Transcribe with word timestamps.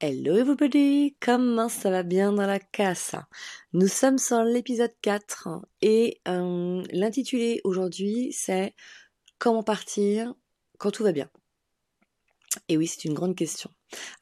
Hello 0.00 0.36
everybody, 0.36 1.16
comment 1.18 1.68
ça 1.68 1.90
va 1.90 2.04
bien 2.04 2.32
dans 2.32 2.46
la 2.46 2.60
casse? 2.60 3.16
Nous 3.72 3.88
sommes 3.88 4.18
sur 4.18 4.44
l'épisode 4.44 4.94
4 5.02 5.48
et 5.82 6.20
euh, 6.28 6.84
l'intitulé 6.92 7.60
aujourd'hui 7.64 8.32
c'est 8.32 8.76
Comment 9.38 9.64
partir 9.64 10.36
quand 10.78 10.92
tout 10.92 11.02
va 11.02 11.10
bien? 11.10 11.28
Et 12.68 12.76
oui, 12.76 12.86
c'est 12.86 13.06
une 13.06 13.14
grande 13.14 13.34
question. 13.34 13.70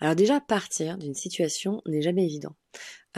Alors 0.00 0.14
déjà, 0.14 0.40
partir 0.40 0.96
d'une 0.96 1.12
situation 1.12 1.82
n'est 1.84 2.00
jamais 2.00 2.24
évident. 2.24 2.56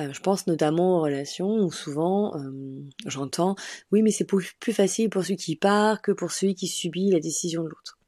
Euh, 0.00 0.12
je 0.12 0.20
pense 0.20 0.48
notamment 0.48 0.98
aux 0.98 1.02
relations 1.02 1.58
où 1.58 1.70
souvent 1.70 2.36
euh, 2.40 2.82
j'entends 3.06 3.54
oui 3.92 4.02
mais 4.02 4.10
c'est 4.10 4.24
plus 4.24 4.72
facile 4.72 5.10
pour 5.10 5.22
celui 5.22 5.36
qui 5.36 5.54
part 5.54 6.02
que 6.02 6.10
pour 6.10 6.32
celui 6.32 6.56
qui 6.56 6.66
subit 6.66 7.12
la 7.12 7.20
décision 7.20 7.62
de 7.62 7.68
l'autre. 7.68 8.00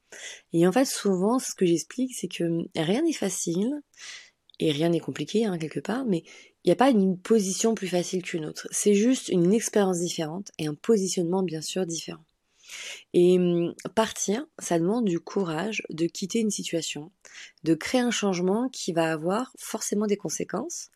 Et 0.53 0.67
en 0.67 0.73
fait 0.73 0.87
souvent 0.87 1.39
ce 1.39 1.55
que 1.55 1.67
j'explique 1.67 2.17
c'est 2.17 2.27
que 2.27 2.65
rien 2.77 3.03
n'est 3.03 3.13
facile 3.13 3.81
et 4.61 4.71
rien 4.71 4.91
n'est 4.91 5.01
compliqué 5.01 5.47
hein, 5.47 5.59
quelque 5.59 5.81
part, 5.81 6.05
mais 6.05 6.23
il 6.65 6.69
n'y 6.69 6.73
a 6.73 6.77
pas 6.77 6.91
une 6.91 7.19
position 7.19 7.75
plus 7.75 7.89
facile 7.89 8.23
qu'une 8.23 8.45
autre. 8.45 8.69
C'est 8.71 8.95
juste 8.95 9.29
une 9.29 9.53
expérience 9.53 9.99
différente 9.99 10.51
et 10.59 10.67
un 10.67 10.75
positionnement 10.75 11.43
bien 11.43 11.63
sûr 11.63 11.87
différent. 11.87 12.25
Et 13.15 13.39
hum, 13.39 13.75
partir, 13.95 14.47
ça 14.59 14.79
demande 14.79 15.07
du 15.07 15.19
courage 15.19 15.83
de 15.89 16.07
quitter 16.07 16.39
une 16.41 16.51
situation, 16.51 17.11
de 17.65 17.75
créer 17.75 18.03
un 18.03 18.11
changement 18.11 18.69
qui 18.69 18.93
va 18.93 19.11
avoir 19.11 19.53
forcément 19.59 20.07
des 20.07 20.19
conséquences, 20.19 20.91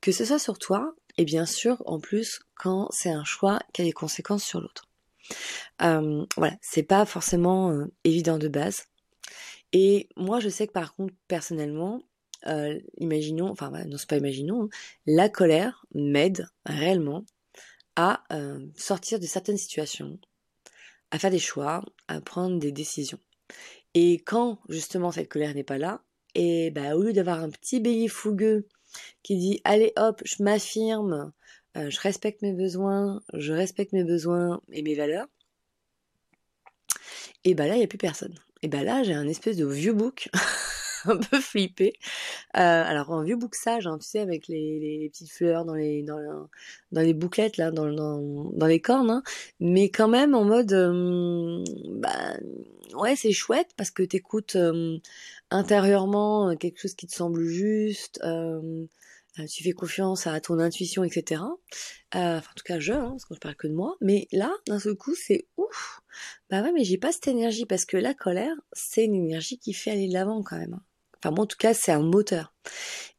que 0.00 0.10
ce 0.10 0.24
soit 0.24 0.40
sur 0.40 0.58
toi, 0.58 0.94
et 1.18 1.24
bien 1.24 1.46
sûr 1.46 1.82
en 1.84 2.00
plus 2.00 2.40
quand 2.56 2.88
c'est 2.90 3.10
un 3.10 3.24
choix 3.24 3.60
qui 3.74 3.82
a 3.82 3.84
des 3.84 3.92
conséquences 3.92 4.44
sur 4.44 4.60
l'autre. 4.60 4.88
Euh, 5.82 6.24
voilà, 6.36 6.56
c'est 6.62 6.82
pas 6.82 7.04
forcément 7.04 7.70
euh, 7.70 7.84
évident 8.04 8.38
de 8.38 8.48
base. 8.48 8.86
Et 9.74 10.08
moi 10.16 10.40
je 10.40 10.48
sais 10.48 10.66
que 10.66 10.72
par 10.72 10.94
contre 10.94 11.14
personnellement, 11.28 12.02
euh, 12.46 12.78
imaginons, 12.98 13.50
enfin 13.50 13.70
non 13.70 13.96
c'est 13.96 14.08
pas 14.08 14.16
imaginons, 14.16 14.64
hein, 14.64 14.68
la 15.06 15.28
colère 15.28 15.84
m'aide 15.94 16.48
réellement 16.64 17.24
à 17.96 18.24
euh, 18.32 18.66
sortir 18.76 19.20
de 19.20 19.26
certaines 19.26 19.58
situations, 19.58 20.18
à 21.10 21.18
faire 21.18 21.30
des 21.30 21.38
choix, 21.38 21.84
à 22.08 22.20
prendre 22.20 22.58
des 22.58 22.72
décisions. 22.72 23.20
Et 23.94 24.14
quand 24.20 24.58
justement 24.68 25.12
cette 25.12 25.28
colère 25.28 25.54
n'est 25.54 25.64
pas 25.64 25.78
là, 25.78 26.02
et 26.34 26.70
bah 26.70 26.96
au 26.96 27.02
lieu 27.02 27.12
d'avoir 27.12 27.40
un 27.40 27.50
petit 27.50 27.80
bélier 27.80 28.08
fougueux 28.08 28.66
qui 29.22 29.36
dit 29.36 29.60
allez 29.64 29.92
hop, 29.96 30.22
je 30.24 30.42
m'affirme, 30.42 31.32
euh, 31.76 31.90
je 31.90 32.00
respecte 32.00 32.42
mes 32.42 32.52
besoins, 32.52 33.22
je 33.34 33.52
respecte 33.52 33.92
mes 33.92 34.04
besoins 34.04 34.60
et 34.72 34.82
mes 34.82 34.94
valeurs, 34.94 35.26
et 37.44 37.54
bah 37.54 37.66
là 37.66 37.74
il 37.74 37.78
n'y 37.78 37.84
a 37.84 37.88
plus 37.88 37.98
personne. 37.98 38.34
Et 38.62 38.68
bah 38.68 38.82
là 38.82 39.02
j'ai 39.02 39.14
un 39.14 39.28
espèce 39.28 39.56
de 39.56 39.66
vieux 39.66 39.92
bouc 39.92 40.30
un 41.06 41.16
peu 41.16 41.40
flippé. 41.40 41.94
Euh, 42.56 42.60
alors 42.60 43.12
un 43.12 43.24
vieux 43.24 43.36
boucsage, 43.36 43.86
hein, 43.86 43.98
tu 43.98 44.08
sais, 44.08 44.20
avec 44.20 44.48
les, 44.48 45.08
petites 45.12 45.30
fleurs 45.32 45.64
dans 45.64 45.74
les 45.74 47.14
bouclettes 47.14 47.56
là, 47.56 47.70
dans 47.70 48.66
les 48.66 48.80
cornes, 48.80 49.10
hein, 49.10 49.22
mais 49.60 49.90
quand 49.90 50.08
même 50.08 50.34
en 50.34 50.44
mode, 50.44 50.72
euh, 50.72 51.64
bah, 51.88 52.36
ouais, 52.94 53.16
c'est 53.16 53.32
chouette 53.32 53.70
parce 53.76 53.90
que 53.90 54.02
t'écoutes 54.02 54.56
euh, 54.56 54.98
intérieurement 55.50 56.50
euh, 56.50 56.56
quelque 56.56 56.80
chose 56.80 56.94
qui 56.94 57.06
te 57.06 57.14
semble 57.14 57.44
juste. 57.44 58.20
Tu 59.48 59.64
fais 59.64 59.72
confiance 59.72 60.26
à 60.26 60.40
ton 60.40 60.58
intuition, 60.58 61.04
etc. 61.04 61.40
Enfin, 62.12 62.36
en 62.38 62.54
tout 62.54 62.64
cas, 62.66 62.78
je, 62.78 62.92
hein, 62.92 63.10
parce 63.12 63.24
que 63.24 63.34
je 63.34 63.40
parle 63.40 63.56
que 63.56 63.66
de 63.66 63.72
moi. 63.72 63.96
Mais 64.02 64.28
là, 64.30 64.52
d'un 64.66 64.78
seul 64.78 64.94
coup, 64.94 65.14
c'est 65.14 65.46
ouf. 65.56 66.02
Bah 66.50 66.60
ouais, 66.62 66.70
mais 66.72 66.84
j'ai 66.84 66.98
pas 66.98 67.12
cette 67.12 67.28
énergie 67.28 67.64
parce 67.64 67.86
que 67.86 67.96
la 67.96 68.12
colère, 68.12 68.54
c'est 68.74 69.04
une 69.06 69.14
énergie 69.14 69.58
qui 69.58 69.72
fait 69.72 69.90
aller 69.90 70.08
de 70.08 70.12
l'avant 70.12 70.42
quand 70.42 70.58
même. 70.58 70.78
Enfin 71.22 71.34
moi 71.34 71.44
en 71.44 71.46
tout 71.46 71.56
cas 71.56 71.74
c'est 71.74 71.92
un 71.92 72.02
moteur. 72.02 72.52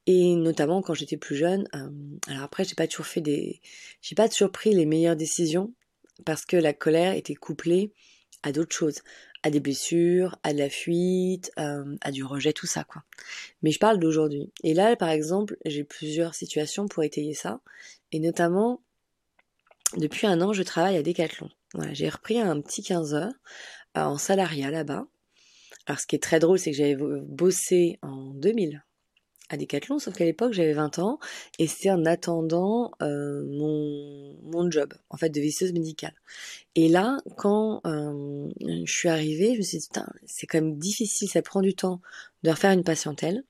Et 0.05 0.35
notamment 0.35 0.81
quand 0.81 0.93
j'étais 0.93 1.15
plus 1.15 1.37
jeune, 1.37 1.67
euh, 1.73 1.89
alors 2.27 2.43
après 2.43 2.65
j'ai 2.65 2.75
pas 2.75 2.87
toujours 2.87 3.05
fait 3.05 3.21
des, 3.21 3.61
j'ai 4.01 4.15
pas 4.15 4.27
toujours 4.27 4.51
pris 4.51 4.73
les 4.73 4.85
meilleures 4.85 5.15
décisions 5.15 5.73
parce 6.25 6.45
que 6.45 6.57
la 6.57 6.73
colère 6.73 7.13
était 7.13 7.35
couplée 7.35 7.93
à 8.43 8.51
d'autres 8.51 8.75
choses, 8.75 8.99
à 9.43 9.49
des 9.49 9.61
blessures, 9.61 10.37
à 10.43 10.53
de 10.53 10.57
la 10.59 10.69
fuite, 10.69 11.51
euh, 11.57 11.95
à 12.01 12.11
du 12.11 12.25
rejet, 12.25 12.51
tout 12.51 12.67
ça 12.67 12.83
quoi. 12.83 13.03
Mais 13.61 13.71
je 13.71 13.79
parle 13.79 13.99
d'aujourd'hui. 13.99 14.51
Et 14.63 14.73
là 14.73 14.97
par 14.97 15.09
exemple 15.09 15.55
j'ai 15.63 15.85
plusieurs 15.85 16.35
situations 16.35 16.87
pour 16.89 17.03
étayer 17.03 17.33
ça, 17.33 17.61
et 18.11 18.19
notamment 18.19 18.81
depuis 19.95 20.27
un 20.27 20.41
an 20.41 20.51
je 20.51 20.63
travaille 20.63 20.97
à 20.97 21.03
Decathlon. 21.03 21.49
Voilà, 21.73 21.93
j'ai 21.93 22.09
repris 22.09 22.39
un 22.39 22.59
petit 22.59 22.83
15 22.83 23.13
heures 23.13 23.33
euh, 23.97 24.01
en 24.01 24.17
salariat 24.17 24.69
là-bas 24.69 25.07
alors 25.85 25.99
ce 25.99 26.07
qui 26.07 26.15
est 26.15 26.23
très 26.23 26.39
drôle, 26.39 26.59
c'est 26.59 26.71
que 26.71 26.77
j'avais 26.77 26.95
bossé 26.95 27.99
en 28.01 28.33
2000 28.35 28.83
à 29.49 29.57
Decathlon, 29.57 29.99
sauf 29.99 30.15
qu'à 30.15 30.23
l'époque 30.23 30.53
j'avais 30.53 30.73
20 30.73 30.99
ans 30.99 31.19
et 31.59 31.67
c'était 31.67 31.91
en 31.91 32.05
attendant 32.05 32.91
euh, 33.01 33.43
mon, 33.45 34.37
mon 34.43 34.71
job, 34.71 34.93
en 35.09 35.17
fait, 35.17 35.29
de 35.29 35.41
visseuse 35.41 35.73
médicale. 35.73 36.13
Et 36.75 36.87
là, 36.87 37.19
quand 37.37 37.81
euh, 37.85 38.49
je 38.61 38.91
suis 38.91 39.09
arrivée, 39.09 39.53
je 39.53 39.57
me 39.57 39.63
suis 39.63 39.77
dit, 39.79 39.89
c'est 40.25 40.47
quand 40.47 40.59
même 40.59 40.77
difficile, 40.77 41.29
ça 41.29 41.41
prend 41.41 41.61
du 41.61 41.75
temps 41.75 42.01
de 42.43 42.49
refaire 42.49 42.71
une 42.71 42.83
patientèle. 42.83 43.43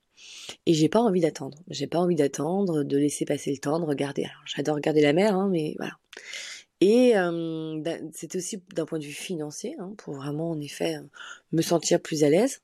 Et 0.66 0.74
j'ai 0.74 0.88
pas 0.88 1.00
envie 1.00 1.20
d'attendre. 1.20 1.58
J'ai 1.68 1.86
pas 1.86 1.98
envie 1.98 2.14
d'attendre, 2.14 2.82
de 2.82 2.96
laisser 2.96 3.24
passer 3.24 3.50
le 3.50 3.58
temps, 3.58 3.78
de 3.78 3.84
regarder. 3.84 4.24
Alors 4.24 4.42
j'adore 4.46 4.76
regarder 4.76 5.00
la 5.00 5.12
mer, 5.12 5.34
hein, 5.34 5.48
mais 5.50 5.74
voilà. 5.78 5.98
Et 6.86 7.14
c'était 8.12 8.36
aussi 8.36 8.62
d'un 8.74 8.84
point 8.84 8.98
de 8.98 9.04
vue 9.04 9.12
financier, 9.12 9.74
hein, 9.78 9.94
pour 9.96 10.12
vraiment 10.12 10.50
en 10.50 10.60
effet 10.60 10.98
me 11.52 11.62
sentir 11.62 11.98
plus 11.98 12.24
à 12.24 12.28
l'aise, 12.28 12.60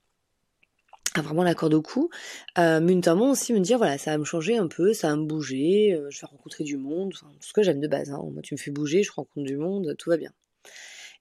à 1.14 1.22
vraiment 1.22 1.42
la 1.42 1.54
corde 1.54 1.72
au 1.72 1.80
cou, 1.80 2.10
euh, 2.58 2.80
mais 2.82 2.94
notamment 2.94 3.30
aussi 3.30 3.54
me 3.54 3.60
dire 3.60 3.78
voilà 3.78 3.96
ça 3.96 4.10
va 4.10 4.18
me 4.18 4.24
changer 4.24 4.58
un 4.58 4.68
peu, 4.68 4.92
ça 4.92 5.08
va 5.08 5.16
me 5.16 5.24
bouger, 5.24 5.98
je 6.10 6.20
vais 6.20 6.26
rencontrer 6.26 6.64
du 6.64 6.76
monde, 6.76 7.12
enfin, 7.14 7.32
ce 7.40 7.54
que 7.54 7.62
j'aime 7.62 7.80
de 7.80 7.88
base. 7.88 8.10
Hein. 8.10 8.22
Moi 8.30 8.42
tu 8.42 8.52
me 8.52 8.58
fais 8.58 8.70
bouger, 8.70 9.02
je 9.02 9.10
rencontre 9.10 9.46
du 9.46 9.56
monde, 9.56 9.96
tout 9.98 10.10
va 10.10 10.18
bien. 10.18 10.34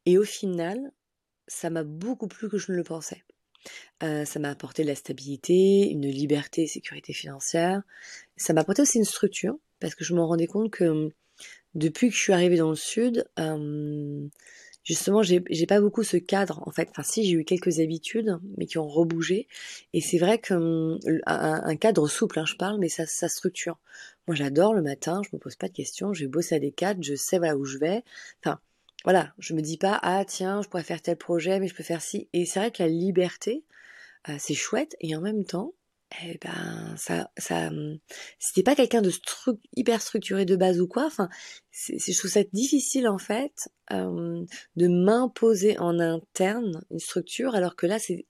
Et 0.05 0.17
au 0.17 0.25
final, 0.25 0.91
ça 1.47 1.69
m'a 1.69 1.83
beaucoup 1.83 2.27
plus 2.27 2.49
que 2.49 2.57
je 2.57 2.73
ne 2.73 2.75
le 2.75 2.83
pensais. 2.83 3.23
Ça 4.01 4.39
m'a 4.39 4.49
apporté 4.49 4.83
de 4.83 4.89
la 4.89 4.95
stabilité, 4.95 5.89
une 5.89 6.05
liberté, 6.05 6.67
sécurité 6.67 7.13
financière. 7.13 7.81
Ça 8.35 8.51
m'a 8.51 8.61
apporté 8.61 8.81
aussi 8.81 8.97
une 8.97 9.05
structure 9.05 9.57
parce 9.79 9.95
que 9.95 10.03
je 10.03 10.13
me 10.13 10.21
rendais 10.21 10.47
compte 10.47 10.69
que 10.71 11.13
depuis 11.75 12.09
que 12.09 12.15
je 12.15 12.21
suis 12.21 12.33
arrivée 12.33 12.57
dans 12.57 12.69
le 12.69 12.75
sud, 12.75 13.25
euh, 13.39 14.27
justement, 14.83 15.21
j'ai 15.23 15.65
pas 15.67 15.81
beaucoup 15.81 16.03
ce 16.03 16.17
cadre 16.17 16.63
en 16.67 16.71
fait. 16.71 16.89
Enfin, 16.91 17.03
si 17.03 17.23
j'ai 17.23 17.33
eu 17.33 17.45
quelques 17.45 17.79
habitudes, 17.79 18.39
mais 18.57 18.65
qui 18.65 18.77
ont 18.77 18.87
rebougé. 18.87 19.47
Et 19.93 20.01
c'est 20.01 20.17
vrai 20.17 20.39
qu'un 20.39 20.97
un 21.25 21.75
cadre 21.75 22.07
souple, 22.07 22.39
hein, 22.39 22.45
je 22.45 22.55
parle, 22.55 22.79
mais 22.79 22.89
ça, 22.89 23.05
ça 23.05 23.29
structure. 23.29 23.77
Moi, 24.27 24.35
j'adore 24.35 24.73
le 24.73 24.81
matin. 24.81 25.21
Je 25.23 25.29
me 25.35 25.39
pose 25.39 25.55
pas 25.55 25.67
de 25.67 25.73
questions. 25.73 26.13
Je 26.13 26.21
vais 26.21 26.27
bosser 26.27 26.55
à 26.55 26.59
des 26.59 26.71
cadres. 26.71 27.03
Je 27.03 27.15
sais 27.15 27.37
voilà 27.37 27.57
où 27.57 27.65
je 27.65 27.77
vais. 27.77 28.03
Enfin, 28.43 28.59
voilà. 29.03 29.33
Je 29.39 29.53
me 29.53 29.61
dis 29.61 29.77
pas 29.77 29.99
ah 30.01 30.23
tiens, 30.25 30.61
je 30.61 30.69
pourrais 30.69 30.83
faire 30.83 31.01
tel 31.01 31.17
projet, 31.17 31.59
mais 31.59 31.67
je 31.67 31.75
peux 31.75 31.83
faire 31.83 32.01
ci. 32.01 32.27
Et 32.33 32.45
c'est 32.45 32.59
vrai 32.59 32.71
que 32.71 32.83
la 32.83 32.89
liberté, 32.89 33.63
euh, 34.29 34.35
c'est 34.39 34.55
chouette. 34.55 34.95
Et 35.01 35.15
en 35.15 35.21
même 35.21 35.45
temps, 35.45 35.73
eh 36.23 36.39
ben 36.41 36.95
ça 36.97 37.29
ça 37.37 37.69
c'était 38.39 38.63
pas 38.63 38.75
quelqu'un 38.75 39.01
de 39.01 39.11
hyper 39.75 40.01
structuré 40.01 40.45
de 40.45 40.55
base 40.55 40.81
ou 40.81 40.87
quoi 40.87 41.05
enfin 41.05 41.29
c'est 41.71 41.99
je 41.99 42.17
trouve 42.17 42.31
ça 42.31 42.43
difficile 42.51 43.07
en 43.07 43.19
fait 43.19 43.69
euh, 43.91 44.43
de 44.75 44.87
m'imposer 44.87 45.77
en 45.77 45.99
interne 45.99 46.83
une 46.89 46.99
structure 46.99 47.53
alors 47.53 47.75
que 47.75 47.85
là 47.85 47.99
c'est 47.99 48.25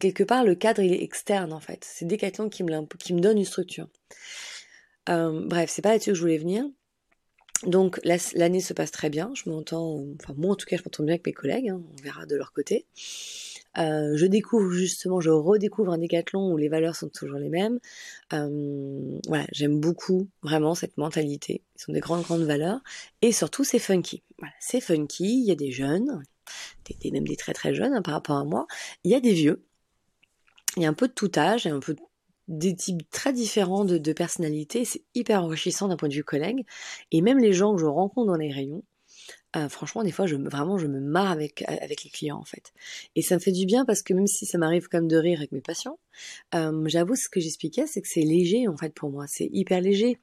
quelque 0.00 0.24
part 0.24 0.44
le 0.44 0.54
cadre 0.54 0.82
il 0.82 0.92
est 0.92 1.02
externe 1.02 1.52
en 1.52 1.60
fait. 1.60 1.84
C'est 1.84 2.06
Decathlon 2.06 2.48
qui 2.48 2.64
me 2.64 2.86
qui 2.96 3.14
me 3.14 3.20
donne 3.20 3.38
une 3.38 3.44
structure. 3.44 3.88
Euh, 5.08 5.46
bref 5.46 5.70
c'est 5.70 5.82
pas 5.82 5.90
là-dessus 5.90 6.10
que 6.10 6.16
je 6.16 6.20
voulais 6.20 6.38
venir 6.38 6.64
donc 7.64 8.00
l'année 8.04 8.60
se 8.60 8.72
passe 8.72 8.90
très 8.90 9.10
bien 9.10 9.32
je 9.34 9.48
m'entends 9.48 10.04
enfin 10.20 10.34
moi 10.36 10.52
en 10.52 10.56
tout 10.56 10.66
cas 10.66 10.76
je 10.76 10.82
m'entends 10.82 11.04
bien 11.04 11.14
avec 11.14 11.26
mes 11.26 11.32
collègues 11.32 11.68
hein, 11.68 11.80
on 11.98 12.02
verra 12.02 12.26
de 12.26 12.36
leur 12.36 12.52
côté 12.52 12.86
euh, 13.78 14.16
je 14.16 14.26
découvre 14.26 14.70
justement, 14.70 15.20
je 15.20 15.30
redécouvre 15.30 15.92
un 15.92 15.98
décathlon 15.98 16.52
où 16.52 16.56
les 16.56 16.68
valeurs 16.68 16.96
sont 16.96 17.08
toujours 17.08 17.38
les 17.38 17.48
mêmes. 17.48 17.78
Euh, 18.32 19.18
voilà, 19.26 19.46
j'aime 19.52 19.80
beaucoup 19.80 20.28
vraiment 20.42 20.74
cette 20.74 20.96
mentalité. 20.98 21.62
Ce 21.76 21.86
sont 21.86 21.92
des 21.92 22.00
grandes 22.00 22.22
grandes 22.22 22.44
valeurs 22.44 22.80
et 23.22 23.32
surtout 23.32 23.64
c'est 23.64 23.78
funky. 23.78 24.22
Voilà, 24.38 24.54
c'est 24.60 24.80
funky. 24.80 25.40
Il 25.40 25.46
y 25.46 25.52
a 25.52 25.54
des 25.54 25.72
jeunes, 25.72 26.22
des, 27.00 27.10
même 27.10 27.26
des 27.26 27.36
très 27.36 27.54
très 27.54 27.74
jeunes 27.74 27.94
hein, 27.94 28.02
par 28.02 28.14
rapport 28.14 28.36
à 28.36 28.44
moi. 28.44 28.66
Il 29.04 29.10
y 29.10 29.14
a 29.14 29.20
des 29.20 29.32
vieux. 29.32 29.64
Il 30.76 30.82
y 30.82 30.86
a 30.86 30.88
un 30.88 30.94
peu 30.94 31.08
de 31.08 31.12
tout 31.12 31.30
âge, 31.36 31.66
et 31.66 31.70
un 31.70 31.80
peu 31.80 31.94
des 32.48 32.74
types 32.74 33.08
très 33.10 33.32
différents 33.32 33.84
de, 33.84 34.12
personnalités. 34.12 34.84
C'est 34.84 35.02
hyper 35.14 35.42
enrichissant 35.42 35.88
d'un 35.88 35.96
point 35.96 36.08
de 36.08 36.14
vue 36.14 36.24
collègue. 36.24 36.64
Et 37.10 37.20
même 37.20 37.38
les 37.38 37.52
gens 37.52 37.74
que 37.74 37.80
je 37.80 37.86
rencontre 37.86 38.26
dans 38.26 38.36
les 38.36 38.52
rayons, 38.52 38.82
euh, 39.54 39.68
franchement, 39.68 40.02
des 40.02 40.12
fois, 40.12 40.26
je, 40.26 40.34
vraiment, 40.36 40.78
je 40.78 40.86
me 40.86 40.98
marre 40.98 41.30
avec, 41.30 41.62
avec 41.68 42.04
les 42.04 42.10
clients, 42.10 42.38
en 42.38 42.44
fait. 42.44 42.72
Et 43.16 43.22
ça 43.22 43.34
me 43.34 43.40
fait 43.40 43.52
du 43.52 43.66
bien 43.66 43.84
parce 43.84 44.02
que 44.02 44.14
même 44.14 44.26
si 44.26 44.46
ça 44.46 44.56
m'arrive 44.56 44.88
quand 44.88 44.98
même 44.98 45.08
de 45.08 45.16
rire 45.16 45.38
avec 45.38 45.52
mes 45.52 45.60
patients, 45.60 45.98
euh, 46.54 46.84
j'avoue, 46.86 47.16
ce 47.16 47.28
que 47.28 47.38
j'expliquais, 47.38 47.86
c'est 47.86 48.00
que 48.00 48.08
c'est 48.08 48.22
léger, 48.22 48.66
en 48.66 48.76
fait, 48.76 48.94
pour 48.94 49.10
moi. 49.10 49.26
C'est 49.28 49.50
hyper 49.52 49.82
léger. 49.82 50.18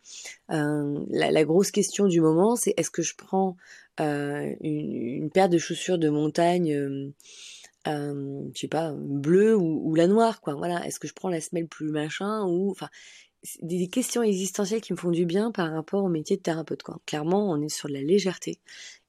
Euh, 0.50 1.00
la, 1.10 1.44
grosse 1.44 1.69
question 1.69 2.07
du 2.07 2.22
moment, 2.22 2.56
c'est 2.56 2.74
est-ce 2.77 2.89
que 2.89 3.04
je 3.04 3.15
prends 3.15 3.56
une, 4.00 5.30
paire 5.31 5.50
de 5.50 5.57
chaussures 5.57 5.98
de 5.98 6.10
montagne 6.10 7.12
euh, 7.88 8.44
je 8.54 8.60
sais 8.60 8.68
pas, 8.68 8.94
bleu 8.94 9.56
ou, 9.56 9.96
la 9.96 10.08
noire, 10.08 10.42
quoi. 10.42 10.54
Voilà. 10.56 10.86
Est-ce 10.86 11.00
que 11.00 11.08
je 11.08 11.14
prends 11.14 11.30
la 11.30 11.42
semelle 11.42 11.68
plus 11.68 11.92
machin 11.92 12.44
ou, 12.46 12.72
enfin, 12.72 12.90
des 13.62 13.88
questions 13.88 14.24
existentielles 14.24 14.81
qui 14.81 14.94
me 14.94 14.98
font 14.98 15.12
du 15.12 15.26
bien 15.26 15.52
par 15.52 15.72
rapport 15.72 16.04
au 16.04 16.10
métier 16.10 16.38
de 16.38 16.42
thérapeute, 16.42 16.84
quoi. 16.84 17.00
Clairement, 17.06 17.50
on 17.50 17.62
est 17.62 17.70
sur 17.70 17.88
de 17.88 17.94
la 17.94 18.02
légèreté. 18.02 18.60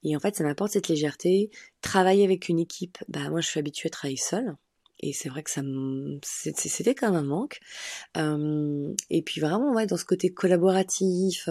Et 0.05 0.17
en 0.17 0.20
fait, 0.20 0.37
ça 0.37 0.44
m'apporte 0.44 0.72
cette 0.72 0.88
légèreté. 0.88 1.50
Travailler 1.82 2.25
avec 2.25 2.49
une 2.49 2.58
équipe, 2.58 2.99
bah, 3.08 3.28
moi, 3.31 3.40
je 3.40 3.49
suis 3.49 3.61
habituée 3.61 3.88
à 3.88 3.90
travailler 3.90 4.17
seule. 4.17 4.56
Et 5.02 5.12
c'est 5.12 5.29
vrai 5.29 5.43
que 5.43 5.50
ça 5.50 5.62
c'était 6.23 6.94
quand 6.94 7.11
même 7.11 7.17
un 7.17 7.23
manque. 7.25 7.61
Et 9.11 9.23
puis 9.23 9.41
vraiment, 9.41 9.73
ouais, 9.75 9.87
dans 9.87 9.97
ce 9.97 10.05
côté 10.05 10.31
collaboratif, 10.31 11.49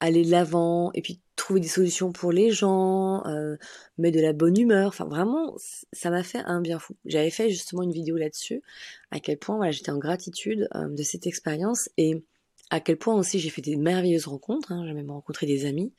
aller 0.00 0.24
de 0.24 0.30
l'avant, 0.30 0.90
et 0.94 1.02
puis 1.02 1.20
trouver 1.36 1.60
des 1.60 1.68
solutions 1.68 2.12
pour 2.12 2.32
les 2.32 2.50
gens, 2.50 3.24
euh, 3.26 3.56
mettre 3.96 4.16
de 4.16 4.22
la 4.22 4.32
bonne 4.32 4.58
humeur. 4.58 4.88
Enfin, 4.88 5.04
vraiment, 5.06 5.56
ça 5.92 6.10
m'a 6.10 6.22
fait 6.22 6.38
un 6.44 6.60
bien 6.60 6.78
fou. 6.78 6.94
J'avais 7.04 7.30
fait 7.30 7.50
justement 7.50 7.82
une 7.82 7.92
vidéo 7.92 8.16
là-dessus, 8.16 8.62
à 9.10 9.20
quel 9.20 9.38
point 9.38 9.56
voilà, 9.56 9.70
j'étais 9.70 9.90
en 9.90 9.98
gratitude 9.98 10.68
de 10.74 11.02
cette 11.02 11.26
expérience 11.26 11.90
et 11.96 12.22
à 12.70 12.80
quel 12.80 12.96
point 12.96 13.14
aussi 13.14 13.38
j'ai 13.38 13.50
fait 13.50 13.62
des 13.62 13.76
merveilleuses 13.76 14.26
rencontres. 14.26 14.72
Hein, 14.72 14.84
j'ai 14.86 14.94
même 14.94 15.10
rencontré 15.10 15.46
des 15.46 15.64
amis. 15.64 15.92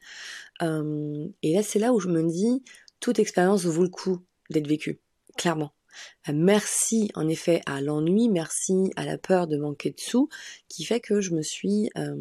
Et 0.61 1.53
là, 1.53 1.63
c'est 1.63 1.79
là 1.79 1.93
où 1.93 1.99
je 1.99 2.09
me 2.09 2.23
dis, 2.23 2.63
toute 2.99 3.19
expérience 3.19 3.65
vaut 3.65 3.83
le 3.83 3.89
coup 3.89 4.19
d'être 4.49 4.67
vécue, 4.67 4.99
clairement. 5.37 5.73
Euh, 6.27 6.33
merci 6.33 7.11
en 7.15 7.27
effet 7.27 7.61
à 7.65 7.81
l'ennui, 7.81 8.29
merci 8.29 8.91
à 8.95 9.05
la 9.05 9.17
peur 9.17 9.47
de 9.47 9.57
manquer 9.57 9.91
de 9.91 9.99
sous, 9.99 10.29
qui 10.67 10.83
fait 10.83 10.99
que 10.99 11.21
je 11.21 11.33
me 11.33 11.41
suis, 11.41 11.89
euh, 11.97 12.15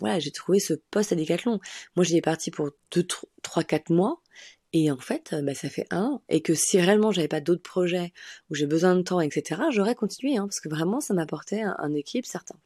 voilà, 0.00 0.18
j'ai 0.18 0.30
trouvé 0.30 0.58
ce 0.58 0.74
poste 0.90 1.12
à 1.12 1.16
Decathlon. 1.16 1.60
Moi, 1.96 2.04
j'y 2.04 2.16
ai 2.16 2.20
parti 2.20 2.50
pour 2.50 2.70
2, 2.92 3.06
3, 3.42 3.64
4 3.64 3.90
mois. 3.90 4.20
Et 4.72 4.90
en 4.90 4.98
fait, 4.98 5.34
bah, 5.42 5.54
ça 5.54 5.70
fait 5.70 5.86
un 5.90 6.20
et 6.28 6.42
que 6.42 6.54
si 6.54 6.78
réellement 6.78 7.10
j'avais 7.10 7.28
pas 7.28 7.40
d'autres 7.40 7.62
projets 7.62 8.12
où 8.50 8.54
j'ai 8.54 8.66
besoin 8.66 8.94
de 8.94 9.02
temps, 9.02 9.20
etc., 9.20 9.62
j'aurais 9.70 9.94
continué, 9.94 10.36
hein, 10.36 10.46
parce 10.46 10.60
que 10.60 10.68
vraiment, 10.68 11.00
ça 11.00 11.14
m'apportait 11.14 11.62
un, 11.62 11.94
équilibre 11.94 12.28
certain. 12.28 12.56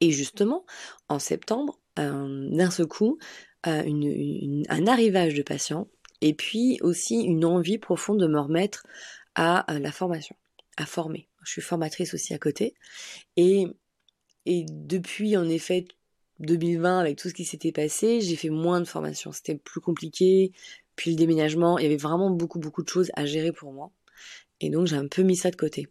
Et 0.00 0.10
justement, 0.10 0.64
en 1.08 1.18
septembre, 1.18 1.78
euh, 1.98 2.48
d'un 2.50 2.70
seul 2.70 2.86
coup, 2.86 3.18
un 3.64 4.86
arrivage 4.86 5.34
de 5.34 5.42
patients 5.42 5.86
et 6.22 6.32
puis 6.32 6.78
aussi 6.80 7.20
une 7.20 7.44
envie 7.44 7.78
profonde 7.78 8.20
de 8.20 8.26
me 8.26 8.40
remettre 8.40 8.86
à 9.34 9.66
la 9.68 9.92
formation, 9.92 10.36
à 10.76 10.86
former. 10.86 11.28
Je 11.44 11.50
suis 11.50 11.62
formatrice 11.62 12.14
aussi 12.14 12.32
à 12.32 12.38
côté. 12.38 12.74
Et, 13.36 13.66
et 14.46 14.64
depuis, 14.70 15.36
en 15.36 15.48
effet, 15.48 15.84
2020, 16.38 17.00
avec 17.00 17.18
tout 17.18 17.28
ce 17.28 17.34
qui 17.34 17.44
s'était 17.44 17.72
passé, 17.72 18.20
j'ai 18.20 18.36
fait 18.36 18.50
moins 18.50 18.80
de 18.80 18.84
formation. 18.84 19.32
C'était 19.32 19.56
plus 19.56 19.80
compliqué. 19.80 20.52
Puis 20.94 21.10
le 21.10 21.16
déménagement, 21.16 21.78
il 21.78 21.82
y 21.82 21.86
avait 21.86 21.96
vraiment 21.96 22.30
beaucoup, 22.30 22.60
beaucoup 22.60 22.84
de 22.84 22.88
choses 22.88 23.10
à 23.14 23.26
gérer 23.26 23.52
pour 23.52 23.72
moi. 23.72 23.90
Et 24.60 24.70
donc, 24.70 24.86
j'ai 24.86 24.96
un 24.96 25.08
peu 25.08 25.22
mis 25.22 25.36
ça 25.36 25.50
de 25.50 25.56
côté. 25.56 25.88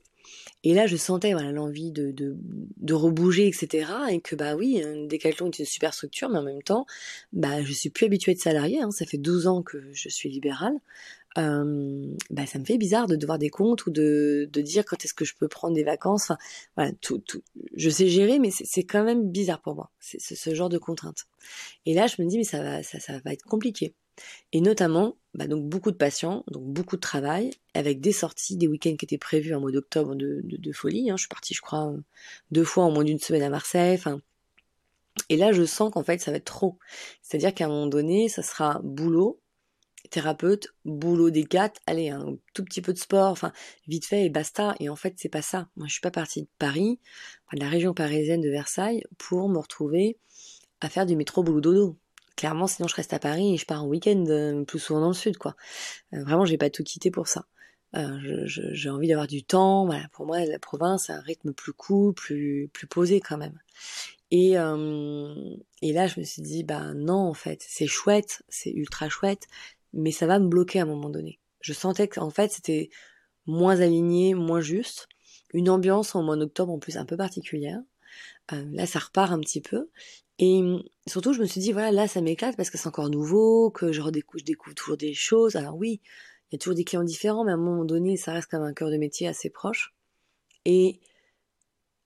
Et 0.63 0.73
là, 0.73 0.85
je 0.85 0.95
sentais 0.95 1.33
voilà 1.33 1.51
l'envie 1.51 1.91
de, 1.91 2.11
de, 2.11 2.35
de 2.77 2.93
rebouger, 2.93 3.47
etc. 3.47 3.91
Et 4.11 4.21
que 4.21 4.35
bah 4.35 4.55
oui, 4.55 4.81
Decathlon 5.09 5.47
est 5.47 5.59
une 5.59 5.65
super 5.65 5.93
structure, 5.93 6.29
mais 6.29 6.37
en 6.37 6.43
même 6.43 6.61
temps, 6.61 6.85
bah 7.33 7.63
je 7.63 7.73
suis 7.73 7.89
plus 7.89 8.05
habituée 8.05 8.35
de 8.35 8.39
salarié. 8.39 8.81
Hein. 8.81 8.91
Ça 8.91 9.05
fait 9.05 9.17
12 9.17 9.47
ans 9.47 9.63
que 9.63 9.81
je 9.93 10.09
suis 10.09 10.29
libérale. 10.29 10.75
Euh, 11.37 12.13
bah 12.29 12.45
ça 12.45 12.59
me 12.59 12.65
fait 12.65 12.77
bizarre 12.77 13.07
de 13.07 13.15
devoir 13.15 13.39
des 13.39 13.49
comptes 13.49 13.85
ou 13.85 13.89
de, 13.89 14.49
de 14.51 14.61
dire 14.61 14.83
quand 14.83 15.03
est-ce 15.05 15.13
que 15.13 15.23
je 15.25 15.33
peux 15.35 15.47
prendre 15.47 15.75
des 15.75 15.83
vacances. 15.83 16.23
Enfin, 16.23 16.37
voilà, 16.75 16.91
tout, 17.01 17.19
tout. 17.19 17.41
Je 17.75 17.89
sais 17.89 18.07
gérer, 18.07 18.37
mais 18.37 18.51
c'est 18.51 18.83
quand 18.83 19.03
même 19.03 19.31
bizarre 19.31 19.61
pour 19.61 19.75
moi. 19.75 19.91
C'est 19.99 20.19
ce 20.19 20.53
genre 20.53 20.69
de 20.69 20.77
contraintes. 20.77 21.25
Et 21.85 21.93
là, 21.93 22.07
je 22.07 22.21
me 22.21 22.27
dis 22.27 22.37
mais 22.37 22.43
ça 22.43 22.61
va, 22.61 22.83
ça, 22.83 22.99
ça 22.99 23.19
va 23.23 23.33
être 23.33 23.45
compliqué. 23.45 23.93
Et 24.51 24.61
notamment, 24.61 25.17
bah 25.33 25.47
donc 25.47 25.67
beaucoup 25.67 25.91
de 25.91 25.97
patients, 25.97 26.43
donc 26.47 26.63
beaucoup 26.65 26.97
de 26.97 27.01
travail, 27.01 27.51
avec 27.73 28.01
des 28.01 28.11
sorties, 28.11 28.57
des 28.57 28.67
week-ends 28.67 28.95
qui 28.97 29.05
étaient 29.05 29.17
prévus 29.17 29.53
en 29.55 29.61
mois 29.61 29.71
d'octobre 29.71 30.15
de, 30.15 30.41
de, 30.43 30.71
folie. 30.71 31.09
Hein. 31.09 31.15
Je 31.17 31.21
suis 31.21 31.29
partie, 31.29 31.53
je 31.53 31.61
crois, 31.61 31.93
deux 32.51 32.65
fois 32.65 32.83
en 32.83 32.91
moins 32.91 33.03
d'une 33.03 33.19
semaine 33.19 33.43
à 33.43 33.49
Marseille. 33.49 33.99
Et 35.29 35.37
là, 35.37 35.51
je 35.51 35.65
sens 35.65 35.91
qu'en 35.91 36.03
fait, 36.03 36.19
ça 36.19 36.31
va 36.31 36.37
être 36.37 36.45
trop. 36.45 36.77
C'est-à-dire 37.21 37.53
qu'à 37.53 37.65
un 37.65 37.69
moment 37.69 37.87
donné, 37.87 38.27
ça 38.29 38.43
sera 38.43 38.79
boulot, 38.83 39.39
thérapeute, 40.09 40.73
boulot 40.85 41.29
des 41.29 41.45
quatre, 41.45 41.79
allez, 41.85 42.09
un 42.09 42.37
tout 42.53 42.63
petit 42.65 42.81
peu 42.81 42.93
de 42.93 42.97
sport, 42.97 43.31
enfin, 43.31 43.53
vite 43.87 44.05
fait 44.05 44.25
et 44.25 44.29
basta. 44.29 44.75
Et 44.79 44.89
en 44.89 44.95
fait, 44.95 45.13
c'est 45.17 45.29
pas 45.29 45.41
ça. 45.41 45.69
Moi, 45.77 45.87
je 45.87 45.93
suis 45.93 46.01
pas 46.01 46.11
partie 46.11 46.43
de 46.43 46.47
Paris, 46.59 46.99
de 47.53 47.59
la 47.59 47.69
région 47.69 47.93
parisienne 47.93 48.41
de 48.41 48.49
Versailles, 48.49 49.03
pour 49.17 49.47
me 49.49 49.57
retrouver 49.57 50.17
à 50.81 50.89
faire 50.89 51.05
du 51.05 51.15
métro 51.15 51.43
boulot 51.43 51.61
dodo 51.61 51.97
clairement, 52.35 52.67
sinon 52.67 52.87
je 52.87 52.95
reste 52.95 53.13
à 53.13 53.19
Paris 53.19 53.53
et 53.53 53.57
je 53.57 53.65
pars 53.65 53.83
en 53.83 53.87
week-end 53.87 54.23
euh, 54.27 54.63
plus 54.63 54.79
souvent 54.79 55.01
dans 55.01 55.09
le 55.09 55.13
sud, 55.13 55.37
quoi. 55.37 55.55
Euh, 56.13 56.23
vraiment, 56.23 56.45
j'ai 56.45 56.57
pas 56.57 56.69
tout 56.69 56.83
quitté 56.83 57.11
pour 57.11 57.27
ça. 57.27 57.45
Euh, 57.95 58.17
j'ai 58.45 58.89
envie 58.89 59.09
d'avoir 59.09 59.27
du 59.27 59.43
temps. 59.43 59.85
Voilà, 59.85 60.07
pour 60.13 60.25
moi, 60.25 60.43
la 60.45 60.59
province, 60.59 61.09
a 61.09 61.15
un 61.15 61.21
rythme 61.21 61.53
plus 61.53 61.73
cool, 61.73 62.13
plus 62.13 62.69
plus 62.73 62.87
posé 62.87 63.19
quand 63.19 63.37
même. 63.37 63.59
Et 64.31 64.51
et 65.81 65.93
là, 65.93 66.07
je 66.07 66.19
me 66.19 66.23
suis 66.25 66.41
dit, 66.41 66.63
bah 66.63 66.93
non, 66.93 67.15
en 67.15 67.33
fait, 67.33 67.63
c'est 67.67 67.87
chouette, 67.87 68.43
c'est 68.47 68.71
ultra 68.71 69.09
chouette, 69.09 69.47
mais 69.93 70.11
ça 70.11 70.25
va 70.25 70.39
me 70.39 70.47
bloquer 70.47 70.79
à 70.79 70.83
un 70.83 70.85
moment 70.85 71.09
donné. 71.09 71.39
Je 71.59 71.73
sentais 71.73 72.07
qu'en 72.07 72.29
fait, 72.29 72.51
c'était 72.51 72.89
moins 73.45 73.79
aligné, 73.81 74.33
moins 74.33 74.61
juste. 74.61 75.07
Une 75.53 75.69
ambiance 75.69 76.15
en 76.15 76.23
mois 76.23 76.37
d'octobre 76.37 76.71
en 76.71 76.79
plus 76.79 76.97
un 76.97 77.05
peu 77.05 77.17
particulière. 77.17 77.81
Là, 78.51 78.85
ça 78.85 78.99
repart 78.99 79.31
un 79.31 79.39
petit 79.39 79.61
peu. 79.61 79.89
Et 80.39 80.61
mmh, 80.61 80.83
surtout, 81.07 81.33
je 81.33 81.39
me 81.39 81.45
suis 81.45 81.61
dit, 81.61 81.71
voilà, 81.71 81.91
là, 81.91 82.07
ça 82.07 82.19
m'éclate 82.19 82.57
parce 82.57 82.69
que 82.69 82.77
c'est 82.77 82.87
encore 82.87 83.09
nouveau, 83.09 83.69
que 83.69 83.91
je 83.91 84.01
redécouvre, 84.01 84.43
découvre 84.43 84.75
toujours 84.75 84.97
des 84.97 85.13
choses. 85.13 85.55
Alors 85.55 85.75
oui, 85.77 86.01
il 86.49 86.55
y 86.55 86.55
a 86.55 86.57
toujours 86.57 86.75
des 86.75 86.83
clients 86.83 87.03
différents, 87.03 87.45
mais 87.45 87.51
à 87.51 87.55
un 87.55 87.57
moment 87.57 87.85
donné, 87.85 88.17
ça 88.17 88.33
reste 88.33 88.49
comme 88.49 88.63
un 88.63 88.73
cœur 88.73 88.89
de 88.89 88.97
métier 88.97 89.27
assez 89.27 89.49
proche. 89.51 89.93
Et, 90.65 90.99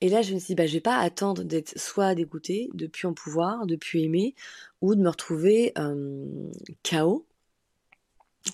et 0.02 0.10
là, 0.10 0.22
je 0.22 0.34
me 0.34 0.40
suis 0.40 0.48
dit, 0.48 0.56
bah, 0.56 0.68
je 0.68 0.74
vais 0.74 0.82
pas 0.82 0.98
attendre 0.98 1.44
d'être 1.44 1.80
soit 1.80 2.14
dégoûtée, 2.14 2.70
de 2.74 2.88
plus 2.88 3.08
en 3.08 3.14
pouvoir, 3.14 3.66
de 3.66 3.78
plus 3.78 4.02
aimer, 4.02 4.36
ou 4.82 4.96
de 4.96 5.02
me 5.02 5.10
retrouver 5.10 5.72
euh, 5.78 6.52
chaos. 6.84 7.26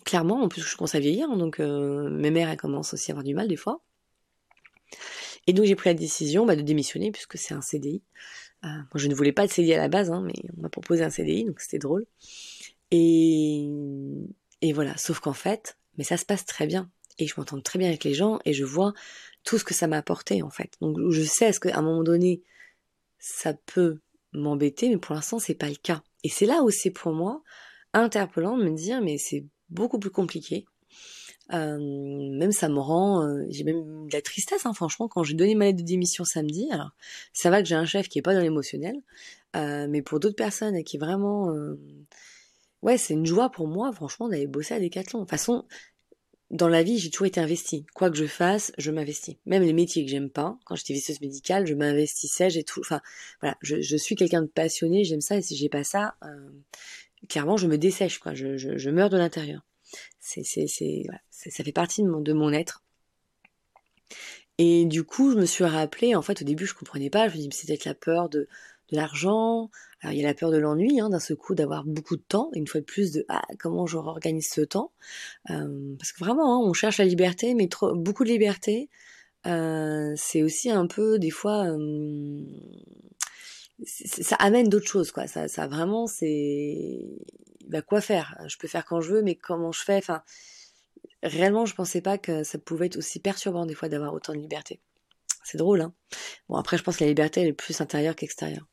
Clairement, 0.06 0.42
en 0.42 0.48
plus, 0.48 0.62
je 0.62 0.78
commence 0.78 0.96
à 0.96 1.00
vieillir, 1.00 1.30
hein, 1.30 1.38
donc 1.38 1.60
euh, 1.60 2.10
mes 2.10 2.32
mères, 2.32 2.50
elles 2.50 2.58
commencent 2.58 2.94
aussi 2.94 3.12
à 3.12 3.14
avoir 3.14 3.24
du 3.24 3.34
mal 3.34 3.48
des 3.48 3.58
fois. 3.58 3.82
Et 5.48 5.54
donc, 5.54 5.66
j'ai 5.66 5.76
pris 5.76 5.90
la 5.90 5.94
décision 5.94 6.46
bah, 6.46 6.56
de 6.56 6.62
démissionner, 6.62 7.12
puisque 7.12 7.38
c'est 7.38 7.54
un 7.54 7.62
CDI. 7.62 8.02
Euh, 8.64 8.68
je 8.96 9.08
ne 9.08 9.16
voulais 9.16 9.32
pas 9.32 9.48
de 9.48 9.52
CDI 9.52 9.74
à 9.74 9.78
la 9.78 9.88
base, 9.88 10.12
hein, 10.12 10.24
mais 10.26 10.34
on 10.58 10.62
m'a 10.62 10.70
proposé 10.70 11.04
un 11.04 11.10
CDI, 11.10 11.46
donc 11.46 11.60
c'était 11.60 11.80
drôle. 11.80 12.06
Et, 12.92 13.68
voilà, 14.74 14.96
sauf 14.98 15.20
qu'en 15.20 15.34
fait, 15.34 15.78
mais 15.98 16.04
ça 16.04 16.18
se 16.18 16.26
passe 16.26 16.46
très 16.46 16.68
bien. 16.68 16.90
Et 17.18 17.28
je 17.28 17.34
m'entends 17.38 17.60
très 17.60 17.80
bien 17.80 17.88
avec 17.88 18.04
les 18.04 18.14
gens 18.14 18.40
et 18.46 18.54
je 18.54 18.64
vois 18.64 18.94
tout 19.44 19.58
ce 19.58 19.64
que 19.64 19.74
ça 19.74 19.88
m'a 19.88 19.98
apporté, 19.98 20.44
en 20.44 20.50
fait. 20.50 20.74
Donc 20.82 20.98
je 21.10 21.22
sais 21.22 21.46
est-ce 21.46 21.60
qu'à 21.60 21.78
un 21.78 21.82
moment 21.82 22.04
donné, 22.04 22.42
ça 23.20 23.54
peut 23.54 24.00
m'embêter, 24.34 24.90
mais 24.90 24.98
pour 24.98 25.16
l'instant, 25.16 25.40
c'est 25.40 25.56
pas 25.56 25.70
le 25.70 25.76
cas. 25.76 26.04
Et 26.24 26.30
c'est 26.30 26.46
là 26.46 26.64
où 26.64 26.70
c'est 26.70 26.92
pour 26.92 27.14
moi 27.14 27.44
interpellant 27.94 28.58
de 28.58 28.64
me 28.64 28.76
dire, 28.76 29.02
mais 29.02 29.18
c'est 29.18 29.46
beaucoup 29.70 30.00
plus 30.00 30.12
compliqué. 30.12 30.66
Euh, 31.54 31.78
même 31.80 32.52
ça 32.52 32.70
me 32.70 32.80
rend, 32.80 33.26
euh, 33.26 33.46
j'ai 33.50 33.64
même 33.64 34.08
de 34.08 34.14
la 34.14 34.22
tristesse, 34.22 34.66
hein, 34.66 34.74
franchement, 34.74 35.08
quand 35.08 35.24
j'ai 35.24 35.34
donné 35.34 35.56
ma 35.56 35.66
lettre 35.66 35.80
de 35.80 35.84
démission 35.84 36.24
samedi. 36.24 36.68
Alors, 36.72 36.92
ça 37.34 37.50
va 37.50 37.62
que 37.62 37.68
j'ai 37.68 37.76
un 37.76 37.86
chef 37.86 38.08
qui 38.08 38.20
est 38.20 38.22
pas 38.22 38.34
dans 38.34 38.42
l'émotionnel, 38.42 38.96
euh, 39.56 39.88
mais 39.90 40.02
pour 40.02 40.20
d'autres 40.20 40.36
personnes 40.36 40.82
qui 40.84 40.98
vraiment, 40.98 41.54
ouais, 42.82 42.98
c'est 42.98 43.14
une 43.14 43.26
joie 43.26 43.50
pour 43.50 43.68
moi, 43.68 43.92
franchement, 43.92 44.30
d'aller 44.30 44.48
bosser 44.48 44.76
à 44.76 44.80
Decathlon. 44.80 45.20
De 45.20 45.24
toute 45.26 45.32
façon, 45.32 45.66
dans 46.52 46.70
la 46.70 46.84
vie, 46.84 47.00
j'ai 47.00 47.10
toujours 47.10 47.28
été 47.28 47.40
investie. 47.40 47.86
Quoi 47.96 48.10
que 48.10 48.18
je 48.18 48.26
fasse, 48.26 48.72
je 48.78 48.92
m'investis. 48.92 49.36
Même 49.46 49.64
les 49.64 49.74
métiers 49.74 50.06
que 50.06 50.12
j'aime 50.12 50.30
pas, 50.30 50.58
quand 50.66 50.76
j'étais 50.76 50.94
visseuse 50.94 51.22
médicale, 51.22 51.66
je 51.68 51.74
m'investissais, 51.74 52.50
j'ai 52.50 52.64
tout, 52.64 52.82
enfin, 52.82 53.02
voilà, 53.42 53.58
je, 53.62 53.98
suis 53.98 54.16
quelqu'un 54.16 54.42
de 54.42 54.48
passionné, 54.48 55.04
j'aime 55.04 55.22
ça, 55.22 55.38
et 55.38 55.42
si 55.42 55.56
j'ai 55.56 55.70
pas 55.70 55.84
ça, 55.84 56.16
clairement, 57.30 57.58
je 57.58 57.68
me 57.68 57.78
dessèche, 57.78 58.20
quoi, 58.20 58.34
je, 58.34 58.58
je, 58.58 58.78
je 58.78 58.90
meurs 58.90 59.10
de 59.10 59.18
l'intérieur. 59.18 59.64
Ça 60.20 61.64
fait 61.64 61.72
partie 61.72 62.04
de 62.04 62.34
mon, 62.34 62.54
être. 62.54 62.84
Et 64.58 64.86
du 64.86 65.04
coup, 65.04 65.32
je 65.32 65.38
me 65.38 65.46
suis 65.46 65.64
rappelé, 65.64 66.16
en 66.16 66.22
fait, 66.22 66.42
au 66.42 66.46
début, 66.46 66.66
je 66.66 66.76
comprenais 66.76 67.10
pas. 67.10 67.28
Je 67.30 67.38
me 67.38 67.42
dis, 67.42 67.50
c'est 67.52 67.68
peut-être 67.68 67.86
la 67.86 67.96
peur 67.96 68.30
de, 68.30 68.48
l'argent. 68.92 69.70
Alors, 70.02 70.14
il 70.14 70.20
y 70.20 70.24
a 70.24 70.28
la 70.28 70.34
peur 70.34 70.52
de 70.52 70.58
l'ennui, 70.58 71.00
hein, 71.00 71.10
d'un 71.10 71.20
seul 71.20 71.38
coup, 71.38 71.56
d'avoir 71.56 71.86
beaucoup 71.86 72.18
de 72.18 72.22
temps. 72.22 72.50
Une 72.54 72.68
fois 72.68 72.82
de 72.82 72.86
plus, 72.86 73.12
de 73.12 73.26
ah, 73.30 73.42
comment 73.60 73.88
je 73.88 73.98
réorganise 73.98 74.50
ce 74.50 74.62
temps? 74.62 74.92
Euh, 75.50 75.96
parce 75.98 76.12
que 76.12 76.20
vraiment, 76.20 76.56
hein, 76.56 76.68
on 76.68 76.74
cherche 76.74 76.98
la 76.98 77.06
liberté, 77.06 77.54
mais 77.54 77.70
beaucoup 77.94 78.24
de 78.24 78.30
liberté. 78.30 78.90
Euh, 79.48 80.14
c'est 80.18 80.44
aussi 80.44 80.70
un 80.70 80.88
peu, 80.88 81.20
des 81.20 81.30
fois, 81.32 81.66
euh, 81.66 82.44
ça 83.86 84.36
amène 84.36 84.70
d'autres 84.70 84.88
choses, 84.88 85.12
quoi. 85.12 85.28
Ça 85.28 85.68
vraiment, 85.68 86.08
c'est, 86.08 87.00
bah, 87.72 87.82
quoi 87.82 88.02
faire? 88.02 88.38
Je 88.48 88.58
peux 88.58 88.68
faire 88.68 88.86
quand 88.86 89.02
je 89.02 89.14
veux, 89.14 89.22
mais 89.22 89.36
comment 89.36 89.72
je 89.72 89.82
fais? 89.82 89.98
Enfin, 89.98 90.24
réellement, 91.24 91.66
je 91.66 91.74
pensais 91.74 92.02
pas 92.02 92.18
que 92.18 92.44
ça 92.44 92.60
pouvait 92.60 92.88
être 92.88 92.98
aussi 92.98 93.20
perturbant 93.20 93.66
des 93.66 93.74
fois 93.74 93.90
d'avoir 93.90 94.14
autant 94.14 94.34
de 94.34 94.40
liberté. 94.40 94.82
C'est 95.44 95.58
drôle, 95.58 95.82
hein 95.82 95.94
Bon, 96.50 96.56
après, 96.58 96.78
je 96.78 96.84
pense 96.84 96.98
que 96.98 97.04
la 97.04 97.10
liberté, 97.10 97.42
elle 97.42 97.48
est 97.48 97.54
plus 97.54 97.82
intérieure 97.82 98.16
qu'extérieure. 98.16 98.68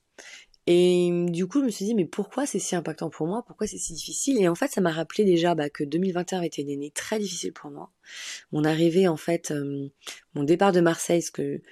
Et 0.67 1.11
du 1.29 1.47
coup, 1.47 1.61
je 1.61 1.65
me 1.65 1.71
suis 1.71 1.87
dit, 1.87 1.95
mais 1.95 2.05
pourquoi 2.05 2.45
c'est 2.45 2.59
si 2.59 2.77
impactant 2.77 3.09
pour 3.09 3.27
moi? 3.27 3.43
Pourquoi 3.47 3.67
c'est 3.67 3.79
si 3.79 3.95
difficile? 3.95 4.39
Et 4.39 4.49
en 4.49 4.55
fait, 4.55 4.69
ça 4.69 4.83
m'a 4.83 4.93
rappelé 4.93 5.25
déjà 5.25 5.55
bah, 5.55 5.71
que 5.71 5.83
2021 5.83 6.39
avait 6.39 6.49
été 6.49 6.61
une 6.61 6.71
année 6.71 6.91
très 6.91 7.19
difficile 7.19 7.55
pour 7.55 7.71
moi. 7.71 7.91
Mon 8.53 8.65
arrivée, 8.65 9.09
en 9.09 9.17
fait, 9.17 9.51
euh, 9.51 9.89
mon 10.35 10.43
départ 10.43 10.73
de 10.73 10.81
Marseille, 10.81 11.21
parce 11.21 11.31
que 11.31 11.63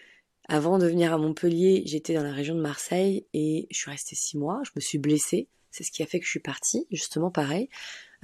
avant 0.49 0.79
de 0.79 0.87
venir 0.87 1.13
à 1.13 1.19
Montpellier, 1.19 1.83
j'étais 1.85 2.15
dans 2.15 2.23
la 2.23 2.33
région 2.33 2.55
de 2.55 2.61
Marseille 2.61 3.27
et 3.35 3.67
je 3.71 3.77
suis 3.77 3.91
restée 3.91 4.17
six 4.17 4.39
mois. 4.39 4.63
Je 4.65 4.71
me 4.77 4.81
suis 4.81 4.97
blessée. 4.97 5.49
C'est 5.77 5.85
ce 5.85 5.91
qui 5.91 6.03
a 6.03 6.07
fait 6.07 6.21
que 6.21 6.25
je 6.25 6.31
suis 6.31 6.41
partie, 6.41 6.87
justement 6.91 7.31
pareil. 7.31 7.69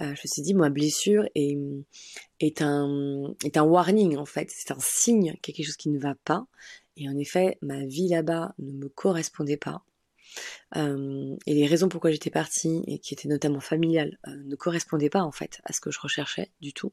Euh, 0.00 0.14
je 0.14 0.22
me 0.22 0.26
suis 0.26 0.40
dit, 0.40 0.54
ma 0.54 0.70
blessure 0.70 1.28
est, 1.34 2.62
un, 2.62 3.34
warning, 3.56 4.16
en 4.16 4.24
fait. 4.24 4.50
C'est 4.50 4.70
un 4.70 4.80
signe 4.80 5.34
qu'il 5.42 5.52
y 5.52 5.54
a 5.54 5.56
quelque 5.56 5.66
chose 5.66 5.76
qui 5.76 5.90
ne 5.90 5.98
va 5.98 6.14
pas. 6.24 6.46
Et 6.96 7.10
en 7.10 7.18
effet, 7.18 7.58
ma 7.60 7.84
vie 7.84 8.08
là-bas 8.08 8.54
ne 8.58 8.72
me 8.72 8.88
correspondait 8.88 9.58
pas. 9.58 9.84
Euh, 10.76 11.36
et 11.46 11.52
les 11.52 11.66
raisons 11.66 11.90
pourquoi 11.90 12.10
j'étais 12.10 12.30
partie, 12.30 12.82
et 12.86 12.98
qui 12.98 13.12
étaient 13.12 13.28
notamment 13.28 13.60
familiales, 13.60 14.18
euh, 14.28 14.34
ne 14.44 14.56
correspondaient 14.56 15.10
pas 15.10 15.22
en 15.22 15.32
fait 15.32 15.60
à 15.64 15.74
ce 15.74 15.82
que 15.82 15.90
je 15.90 16.00
recherchais 16.00 16.50
du 16.62 16.72
tout. 16.72 16.92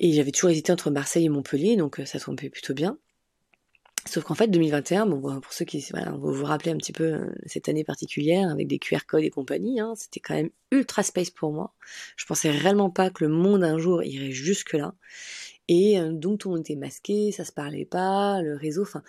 Et 0.00 0.12
j'avais 0.12 0.32
toujours 0.32 0.50
hésité 0.50 0.72
entre 0.72 0.90
Marseille 0.90 1.26
et 1.26 1.28
Montpellier, 1.28 1.76
donc 1.76 2.02
ça 2.04 2.18
tombait 2.18 2.50
plutôt 2.50 2.74
bien. 2.74 2.98
Sauf 4.06 4.24
qu'en 4.24 4.34
fait, 4.34 4.48
2021, 4.48 5.06
bon, 5.06 5.40
pour 5.40 5.52
ceux 5.52 5.64
qui, 5.64 5.86
voilà, 5.90 6.12
vous 6.12 6.32
vous 6.32 6.44
rappelez 6.44 6.70
un 6.70 6.76
petit 6.76 6.92
peu 6.92 7.20
cette 7.46 7.68
année 7.68 7.84
particulière 7.84 8.50
avec 8.50 8.66
des 8.66 8.78
QR 8.78 9.00
codes 9.06 9.24
et 9.24 9.30
compagnie, 9.30 9.78
hein, 9.78 9.94
c'était 9.96 10.20
quand 10.20 10.34
même 10.34 10.50
ultra 10.70 11.02
space 11.02 11.30
pour 11.30 11.52
moi. 11.52 11.74
Je 12.16 12.24
pensais 12.24 12.50
réellement 12.50 12.90
pas 12.90 13.10
que 13.10 13.24
le 13.24 13.30
monde 13.30 13.62
un 13.62 13.78
jour 13.78 14.02
irait 14.02 14.32
jusque 14.32 14.72
là. 14.72 14.94
Et 15.68 16.00
donc 16.12 16.40
tout 16.40 16.48
le 16.48 16.56
monde 16.56 16.64
était 16.64 16.76
masqué, 16.76 17.30
ça 17.30 17.44
se 17.44 17.52
parlait 17.52 17.84
pas, 17.84 18.42
le 18.42 18.56
réseau, 18.56 18.82
enfin, 18.82 19.04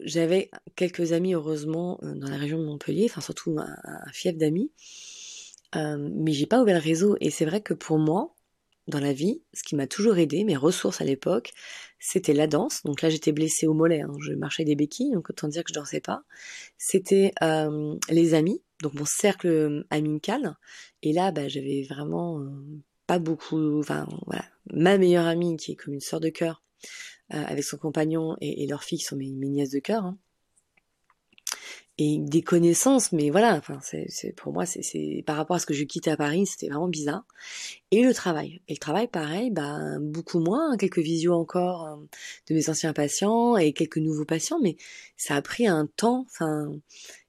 j'avais 0.00 0.50
quelques 0.76 1.12
amis 1.12 1.34
heureusement 1.34 1.98
euh, 2.02 2.14
dans 2.14 2.28
la 2.28 2.36
région 2.36 2.58
de 2.58 2.64
Montpellier, 2.64 3.06
enfin 3.10 3.20
surtout 3.20 3.56
un, 3.58 4.12
fief 4.12 4.36
d'amis, 4.36 4.70
euh, 5.76 5.96
mais 5.98 6.32
j'ai 6.32 6.46
pas 6.46 6.62
ouvert 6.62 6.76
le 6.76 6.82
réseau 6.82 7.16
et 7.20 7.30
c'est 7.30 7.44
vrai 7.44 7.60
que 7.60 7.74
pour 7.74 7.98
moi, 7.98 8.33
dans 8.86 9.00
la 9.00 9.12
vie, 9.12 9.42
ce 9.52 9.62
qui 9.62 9.76
m'a 9.76 9.86
toujours 9.86 10.18
aidé, 10.18 10.44
mes 10.44 10.56
ressources 10.56 11.00
à 11.00 11.04
l'époque, 11.04 11.52
c'était 11.98 12.34
la 12.34 12.46
danse. 12.46 12.82
Donc 12.84 13.02
là, 13.02 13.08
j'étais 13.08 13.32
blessée 13.32 13.66
au 13.66 13.74
mollet, 13.74 14.02
hein. 14.02 14.12
je 14.20 14.32
marchais 14.32 14.64
des 14.64 14.76
béquilles, 14.76 15.12
donc 15.12 15.30
autant 15.30 15.48
dire 15.48 15.64
que 15.64 15.70
je 15.70 15.74
dansais 15.74 16.00
pas. 16.00 16.22
C'était 16.76 17.32
euh, 17.42 17.96
les 18.10 18.34
amis, 18.34 18.62
donc 18.82 18.94
mon 18.94 19.06
cercle 19.06 19.84
amical. 19.90 20.56
Et 21.02 21.12
là, 21.12 21.32
bah, 21.32 21.48
j'avais 21.48 21.86
vraiment 21.88 22.46
pas 23.06 23.18
beaucoup, 23.18 23.80
enfin 23.80 24.06
voilà, 24.26 24.44
ma 24.72 24.98
meilleure 24.98 25.26
amie 25.26 25.56
qui 25.56 25.72
est 25.72 25.76
comme 25.76 25.94
une 25.94 26.00
sœur 26.00 26.20
de 26.20 26.28
cœur, 26.28 26.62
euh, 27.32 27.42
avec 27.46 27.64
son 27.64 27.78
compagnon 27.78 28.36
et, 28.40 28.66
leurs 28.66 28.84
filles 28.84 28.98
qui 28.98 29.04
sont 29.04 29.16
mes, 29.16 29.30
nièces 29.30 29.70
de 29.70 29.78
cœur. 29.78 30.04
Hein. 30.04 30.18
Et 31.96 32.18
des 32.18 32.42
connaissances, 32.42 33.12
mais 33.12 33.30
voilà, 33.30 33.54
enfin, 33.54 33.78
c'est 33.80 34.34
pour 34.34 34.52
moi, 34.52 34.66
c'est 34.66 35.22
par 35.26 35.36
rapport 35.36 35.54
à 35.54 35.58
ce 35.60 35.66
que 35.66 35.74
je 35.74 35.84
quittais 35.84 36.10
à 36.10 36.16
Paris, 36.16 36.44
c'était 36.44 36.68
vraiment 36.68 36.88
bizarre. 36.88 37.24
Et 37.92 38.02
le 38.02 38.12
travail, 38.12 38.60
et 38.66 38.72
le 38.74 38.78
travail, 38.78 39.06
pareil, 39.06 39.52
bah 39.52 39.78
beaucoup 40.00 40.40
moins, 40.40 40.72
hein, 40.72 40.76
quelques 40.76 40.98
visios 40.98 41.34
encore 41.34 41.86
euh, 41.86 41.96
de 42.48 42.54
mes 42.54 42.68
anciens 42.68 42.92
patients 42.92 43.56
et 43.56 43.72
quelques 43.72 43.98
nouveaux 43.98 44.24
patients, 44.24 44.58
mais 44.60 44.76
ça 45.16 45.36
a 45.36 45.42
pris 45.42 45.68
un 45.68 45.86
temps, 45.86 46.26
enfin, 46.28 46.72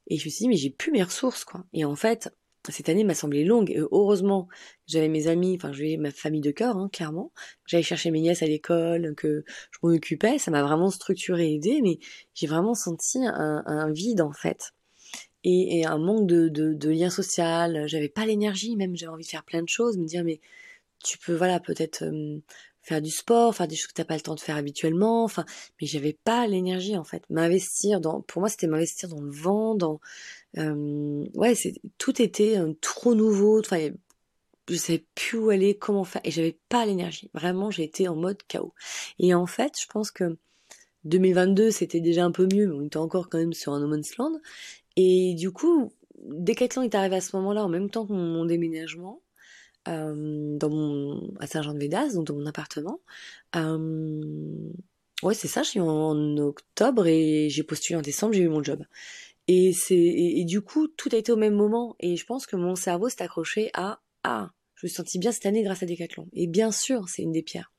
et 0.07 0.17
je 0.17 0.25
me 0.25 0.29
suis 0.31 0.43
dit 0.45 0.47
mais 0.49 0.57
j'ai 0.57 0.71
plus 0.71 0.91
mes 0.91 1.03
ressources 1.03 1.45
quoi. 1.45 1.63
Et 1.73 1.85
en 1.85 1.95
fait, 1.95 2.33
cette 2.71 2.89
année 2.89 3.03
m'a 3.03 3.13
semblé 3.15 3.43
longue. 3.43 3.71
Et 3.71 3.79
heureusement, 3.79 4.47
j'avais 4.87 5.07
mes 5.07 5.27
amis, 5.27 5.55
enfin, 5.55 5.71
j'avais 5.73 5.97
ma 5.97 6.11
famille 6.11 6.41
de 6.41 6.51
cœur, 6.51 6.77
hein, 6.77 6.89
clairement. 6.91 7.31
J'allais 7.65 7.83
chercher 7.83 8.11
mes 8.11 8.21
nièces 8.21 8.43
à 8.43 8.47
l'école, 8.47 9.13
que 9.15 9.43
je 9.71 9.79
m'en 9.83 9.93
occupais. 9.93 10.37
Ça 10.37 10.51
m'a 10.51 10.63
vraiment 10.63 10.89
structuré 10.89 11.51
et 11.51 11.55
aidé, 11.55 11.81
mais 11.81 11.99
j'ai 12.33 12.47
vraiment 12.47 12.73
senti 12.73 13.19
un, 13.25 13.91
vide, 13.91 14.21
en 14.21 14.31
fait. 14.31 14.73
Et, 15.43 15.85
un 15.85 15.97
manque 15.97 16.27
de, 16.27 16.89
lien 16.89 17.09
social. 17.09 17.87
J'avais 17.87 18.09
pas 18.09 18.25
l'énergie, 18.25 18.75
même 18.75 18.95
j'avais 18.95 19.11
envie 19.11 19.25
de 19.25 19.29
faire 19.29 19.43
plein 19.43 19.61
de 19.61 19.69
choses, 19.69 19.97
me 19.97 20.05
dire, 20.05 20.23
mais 20.23 20.39
tu 21.03 21.17
peux, 21.17 21.35
voilà, 21.35 21.59
peut-être 21.59 22.03
euh, 22.03 22.39
faire 22.85 23.01
du 23.01 23.09
sport, 23.09 23.55
faire 23.55 23.67
des 23.67 23.75
choses 23.75 23.87
que 23.87 23.93
t'as 23.93 24.05
pas 24.05 24.15
le 24.15 24.21
temps 24.21 24.35
de 24.35 24.39
faire 24.39 24.55
habituellement. 24.55 25.23
Enfin, 25.23 25.43
mais 25.81 25.87
j'avais 25.87 26.17
pas 26.23 26.47
l'énergie, 26.47 26.95
en 26.95 27.03
fait. 27.03 27.23
M'investir 27.29 27.99
dans, 27.99 28.21
pour 28.21 28.41
moi, 28.41 28.49
c'était 28.49 28.67
m'investir 28.67 29.09
dans 29.09 29.21
le 29.21 29.31
vent, 29.31 29.75
dans, 29.75 29.99
euh, 30.57 31.25
ouais, 31.33 31.55
c'est 31.55 31.73
tout 31.97 32.21
était 32.21 32.57
euh, 32.57 32.73
trop 32.81 33.15
nouveau. 33.15 33.59
Enfin, 33.59 33.89
je 34.69 34.75
savais 34.75 35.03
plus 35.15 35.39
où 35.39 35.49
aller, 35.49 35.75
comment 35.75 36.03
faire, 36.03 36.21
et 36.23 36.31
j'avais 36.31 36.59
pas 36.69 36.85
l'énergie. 36.85 37.29
Vraiment, 37.33 37.71
j'ai 37.71 37.83
été 37.83 38.07
en 38.07 38.15
mode 38.15 38.37
chaos. 38.47 38.73
Et 39.17 39.33
en 39.33 39.47
fait, 39.47 39.73
je 39.81 39.87
pense 39.87 40.11
que 40.11 40.37
2022, 41.05 41.71
c'était 41.71 42.01
déjà 42.01 42.23
un 42.23 42.31
peu 42.31 42.47
mieux, 42.51 42.67
mais 42.67 42.75
on 42.75 42.85
était 42.85 42.97
encore 42.97 43.29
quand 43.29 43.39
même 43.39 43.53
sur 43.53 43.73
un 43.73 43.79
no 43.79 43.87
man's 43.87 44.15
land. 44.17 44.33
Et 44.95 45.33
du 45.35 45.51
coup, 45.51 45.91
Decathlon 46.23 46.83
est 46.83 46.95
arrivé 46.95 47.15
à 47.15 47.21
ce 47.21 47.35
moment-là, 47.37 47.65
en 47.65 47.69
même 47.69 47.89
temps 47.89 48.05
que 48.05 48.13
mon, 48.13 48.45
déménagement, 48.45 49.21
euh, 49.87 50.57
dans 50.57 50.69
mon, 50.69 51.33
à 51.39 51.47
Saint-Jean-de-Védas, 51.47 52.13
donc 52.13 52.27
dans 52.27 52.35
mon 52.35 52.45
appartement. 52.45 53.01
Euh, 53.55 54.69
ouais, 55.23 55.33
c'est 55.33 55.47
ça, 55.47 55.63
je 55.63 55.69
suis 55.69 55.79
en 55.79 56.37
octobre 56.37 57.07
et 57.07 57.49
j'ai 57.49 57.63
postulé 57.63 57.97
en 57.97 58.01
décembre, 58.01 58.33
j'ai 58.33 58.43
eu 58.43 58.49
mon 58.49 58.63
job. 58.63 58.83
Et 59.47 59.73
c'est 59.73 59.95
et, 59.95 60.43
du 60.45 60.61
coup 60.61 60.87
tout 60.87 61.09
a 61.11 61.17
été 61.17 61.31
au 61.31 61.35
même 61.35 61.53
moment 61.53 61.95
et 61.99 62.15
je 62.15 62.25
pense 62.25 62.47
que 62.47 62.55
mon 62.55 62.75
cerveau 62.75 63.09
s'est 63.09 63.21
accroché 63.21 63.69
à 63.75 64.01
ah 64.23 64.51
je 64.73 64.87
me 64.87 65.05
suis 65.05 65.19
bien 65.19 65.31
cette 65.31 65.45
année 65.45 65.61
grâce 65.61 65.83
à 65.83 65.85
Decathlon 65.85 66.27
et 66.33 66.47
bien 66.47 66.71
sûr 66.71 67.07
c'est 67.09 67.21
une 67.21 67.31
des 67.31 67.43
pierres. 67.43 67.71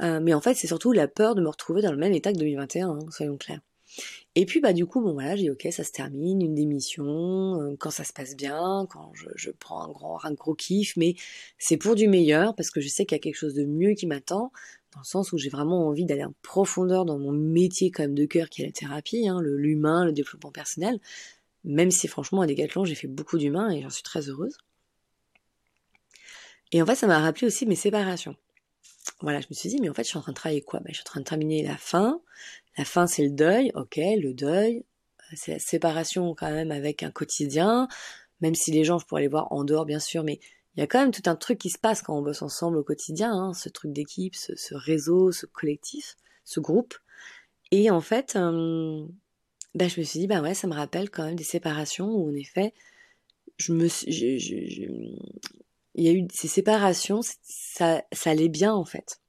Euh, 0.00 0.20
mais 0.20 0.32
en 0.32 0.40
fait 0.40 0.54
c'est 0.54 0.68
surtout 0.68 0.92
la 0.92 1.08
peur 1.08 1.34
de 1.34 1.42
me 1.42 1.48
retrouver 1.48 1.82
dans 1.82 1.90
le 1.90 1.98
même 1.98 2.12
état 2.12 2.32
que 2.32 2.38
2021 2.38 2.88
hein, 2.88 2.98
soyons 3.10 3.36
clairs. 3.36 3.60
Et 4.36 4.46
puis 4.46 4.60
bah 4.60 4.72
du 4.72 4.86
coup 4.86 5.00
bon 5.00 5.12
voilà 5.12 5.34
j'ai 5.34 5.42
dit 5.42 5.50
ok 5.50 5.66
ça 5.72 5.82
se 5.82 5.90
termine 5.90 6.40
une 6.40 6.54
démission 6.54 7.60
euh, 7.60 7.76
quand 7.78 7.90
ça 7.90 8.04
se 8.04 8.12
passe 8.12 8.36
bien 8.36 8.86
quand 8.88 9.12
je, 9.14 9.50
prends 9.50 9.82
un 9.82 9.88
gros 9.88 10.18
un 10.22 10.32
gros 10.32 10.54
kiff 10.54 10.96
mais 10.96 11.16
c'est 11.58 11.76
pour 11.76 11.96
du 11.96 12.06
meilleur 12.06 12.54
parce 12.54 12.70
que 12.70 12.80
je 12.80 12.88
sais 12.88 13.04
qu'il 13.04 13.16
y 13.16 13.20
a 13.20 13.22
quelque 13.22 13.36
chose 13.36 13.54
de 13.54 13.64
mieux 13.64 13.94
qui 13.94 14.06
m'attend 14.06 14.52
dans 14.94 15.00
le 15.00 15.04
sens 15.04 15.32
où 15.32 15.38
j'ai 15.38 15.50
vraiment 15.50 15.88
envie 15.88 16.04
d'aller 16.04 16.24
en 16.24 16.34
profondeur 16.42 17.04
dans 17.04 17.18
mon 17.18 17.32
métier 17.32 17.90
quand 17.90 18.02
même 18.02 18.14
de 18.14 18.24
cœur 18.24 18.48
qui 18.48 18.62
est 18.62 18.66
la 18.66 18.72
thérapie, 18.72 19.28
hein, 19.28 19.40
l'humain, 19.42 20.04
le, 20.04 20.12
développement 20.12 20.50
personnel, 20.50 20.98
même 21.64 21.90
si 21.90 22.08
franchement 22.08 22.42
à 22.42 22.46
Decathlon 22.46 22.84
j'ai 22.84 22.96
fait 22.96 23.08
beaucoup 23.08 23.38
d'humain 23.38 23.70
et 23.70 23.82
j'en 23.82 23.90
suis 23.90 24.02
très 24.02 24.28
heureuse. 24.28 24.56
Et 26.72 26.82
en 26.82 26.86
fait 26.86 26.94
ça 26.94 27.06
m'a 27.06 27.18
rappelé 27.18 27.46
aussi 27.46 27.66
mes 27.66 27.76
séparations. 27.76 28.36
Voilà, 29.20 29.40
je 29.40 29.46
me 29.50 29.54
suis 29.54 29.68
dit 29.68 29.80
mais 29.80 29.88
en 29.88 29.94
fait 29.94 30.04
je 30.04 30.08
suis 30.08 30.18
en 30.18 30.22
train 30.22 30.32
de 30.32 30.36
travailler 30.36 30.62
quoi? 30.62 30.80
Ben, 30.80 30.88
Je 30.88 30.94
suis 30.94 31.02
en 31.02 31.10
train 31.10 31.20
de 31.20 31.24
terminer 31.26 31.62
la 31.62 31.76
fin. 31.76 32.20
La 32.78 32.84
fin 32.84 33.06
c'est 33.06 33.24
le 33.24 33.30
deuil, 33.30 33.72
ok, 33.74 33.96
le 33.96 34.32
deuil, 34.32 34.84
c'est 35.34 35.52
la 35.52 35.58
séparation 35.58 36.34
quand 36.34 36.50
même 36.50 36.70
avec 36.70 37.02
un 37.02 37.10
quotidien, 37.10 37.88
même 38.40 38.54
si 38.54 38.70
les 38.70 38.84
gens 38.84 38.98
je 38.98 39.06
pourrais 39.06 39.22
les 39.22 39.28
voir 39.28 39.52
en 39.52 39.64
dehors 39.64 39.86
bien 39.86 40.00
sûr, 40.00 40.24
mais 40.24 40.40
il 40.76 40.80
y 40.80 40.82
a 40.82 40.86
quand 40.86 41.00
même 41.00 41.10
tout 41.10 41.22
un 41.26 41.36
truc 41.36 41.58
qui 41.58 41.70
se 41.70 41.78
passe 41.78 42.00
quand 42.02 42.16
on 42.16 42.22
bosse 42.22 42.42
ensemble 42.42 42.78
au 42.78 42.84
quotidien, 42.84 43.32
hein, 43.32 43.54
ce 43.54 43.68
truc 43.68 43.92
d'équipe, 43.92 44.34
ce, 44.36 44.74
réseau, 44.74 45.32
ce 45.32 45.46
collectif, 45.46 46.16
ce 46.44 46.60
groupe. 46.60 46.94
Et 47.72 47.90
en 47.90 48.00
fait, 48.00 48.36
euh, 48.36 49.04
bah, 49.74 49.88
je 49.88 50.00
me 50.00 50.04
suis 50.04 50.20
dit, 50.20 50.26
bah 50.26 50.40
ouais, 50.40 50.54
ça 50.54 50.68
me 50.68 50.74
rappelle 50.74 51.10
quand 51.10 51.24
même 51.24 51.36
des 51.36 51.44
séparations 51.44 52.08
où 52.08 52.28
en 52.30 52.34
effet, 52.34 52.72
je 53.56 53.72
me 53.72 53.88
il 56.00 56.06
y 56.06 56.08
a 56.08 56.12
eu 56.12 56.26
ces 56.32 56.48
séparations, 56.48 57.20
ça, 57.42 58.02
ça 58.10 58.30
allait 58.30 58.48
bien 58.48 58.72
en 58.72 58.86
fait. 58.86 59.20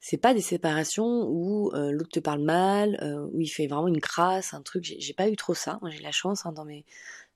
C'est 0.00 0.16
pas 0.16 0.34
des 0.34 0.40
séparations 0.40 1.24
où 1.28 1.70
euh, 1.72 1.92
l'autre 1.92 2.10
te 2.10 2.20
parle 2.20 2.42
mal, 2.42 2.98
euh, 3.00 3.28
où 3.32 3.40
il 3.40 3.46
fait 3.46 3.68
vraiment 3.68 3.86
une 3.86 4.00
crasse, 4.00 4.54
un 4.54 4.62
truc. 4.62 4.82
J'ai 4.98 5.14
pas 5.14 5.28
eu 5.28 5.36
trop 5.36 5.54
ça. 5.54 5.78
Moi, 5.80 5.90
j'ai 5.90 6.02
la 6.02 6.10
chance 6.10 6.46
hein, 6.46 6.52
dans 6.52 6.64
mes 6.64 6.84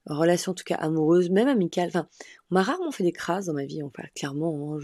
relation 0.06 0.50
en 0.52 0.54
tout 0.56 0.64
cas 0.64 0.74
amoureuse, 0.74 1.30
même 1.30 1.46
amicale. 1.46 1.88
Enfin, 1.88 2.08
on 2.50 2.56
m'a 2.56 2.62
rarement 2.64 2.90
fait 2.90 3.04
des 3.04 3.12
crasses 3.12 3.46
dans 3.46 3.52
ma 3.52 3.64
vie, 3.64 3.82
enfin, 3.84 4.02
clairement. 4.16 4.74
Hein. 4.74 4.80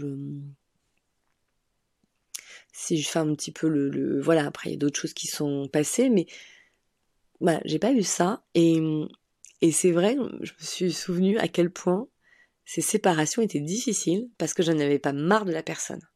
Si 2.71 2.97
je 3.01 3.09
fais 3.09 3.19
un 3.19 3.33
petit 3.35 3.51
peu 3.51 3.67
le, 3.67 4.21
Voilà, 4.21 4.45
après, 4.45 4.69
il 4.69 4.73
y 4.73 4.75
a 4.75 4.79
d'autres 4.79 4.99
choses 4.99 5.13
qui 5.13 5.27
sont 5.27 5.67
passées, 5.67 6.09
mais 6.09 6.27
voilà, 7.41 7.59
j'ai 7.65 7.79
pas 7.79 7.91
eu 7.91 8.03
ça. 8.03 8.41
Et, 8.55 8.79
et 9.61 9.73
c'est 9.73 9.91
vrai, 9.91 10.15
je 10.41 10.53
me 10.53 10.65
suis 10.65 10.93
souvenu 10.93 11.37
à 11.39 11.49
quel 11.49 11.69
point 11.71 12.07
ces 12.69 12.81
séparations 12.81 13.41
étaient 13.41 13.59
difficiles 13.59 14.29
parce 14.37 14.53
que 14.53 14.61
je 14.61 14.71
n'avais 14.71 14.99
pas 14.99 15.11
marre 15.11 15.45
de 15.45 15.51
la 15.51 15.63
personne. 15.63 16.07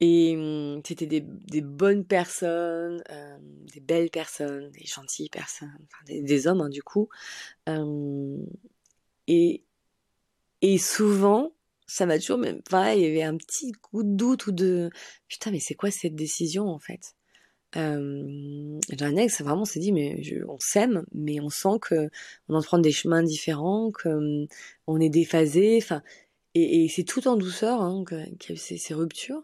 Et 0.00 0.34
hum, 0.36 0.82
c'était 0.84 1.06
des, 1.06 1.60
bonnes 1.60 2.04
personnes, 2.04 3.00
euh, 3.10 3.38
des 3.72 3.78
belles 3.78 4.10
personnes, 4.10 4.72
des 4.72 4.84
gentilles 4.84 5.30
personnes, 5.30 5.70
des, 6.08 6.48
hommes 6.48 6.62
hein, 6.62 6.68
du 6.68 6.82
coup. 6.82 7.08
Euh, 7.68 8.44
et, 9.28 9.62
et 10.62 10.78
souvent, 10.78 11.54
ça 11.86 12.06
m'a 12.06 12.18
toujours 12.18 12.38
même, 12.38 12.60
enfin, 12.66 12.90
il 12.90 13.02
y 13.02 13.06
avait 13.06 13.22
un 13.22 13.36
petit 13.36 13.70
coup 13.70 14.02
de 14.02 14.16
doute 14.16 14.48
ou 14.48 14.52
de 14.52 14.90
putain, 15.28 15.52
mais 15.52 15.60
c'est 15.60 15.76
quoi 15.76 15.92
cette 15.92 16.16
décision 16.16 16.66
en 16.66 16.80
fait? 16.80 17.14
Euh, 17.76 18.78
J'ai 18.90 19.04
un 19.04 19.16
ex, 19.16 19.40
vraiment, 19.42 19.64
s'est 19.64 19.80
dit, 19.80 19.92
mais 19.92 20.22
on 20.48 20.58
s'aime, 20.58 21.04
mais 21.12 21.40
on 21.40 21.50
sent 21.50 21.78
que 21.80 22.08
on 22.48 22.60
prendre 22.62 22.82
des 22.82 22.92
chemins 22.92 23.22
différents, 23.22 23.90
qu'on 23.92 25.00
est 25.00 25.10
déphasé, 25.10 25.78
enfin, 25.82 26.02
et, 26.54 26.88
c'est 26.88 27.04
tout 27.04 27.26
en 27.26 27.36
douceur 27.36 27.82
hein, 27.82 28.04
qu'il 28.06 28.18
y 28.18 28.52
a 28.52 28.54
eu 28.54 28.56
ces, 28.56 28.94
ruptures. 28.94 29.42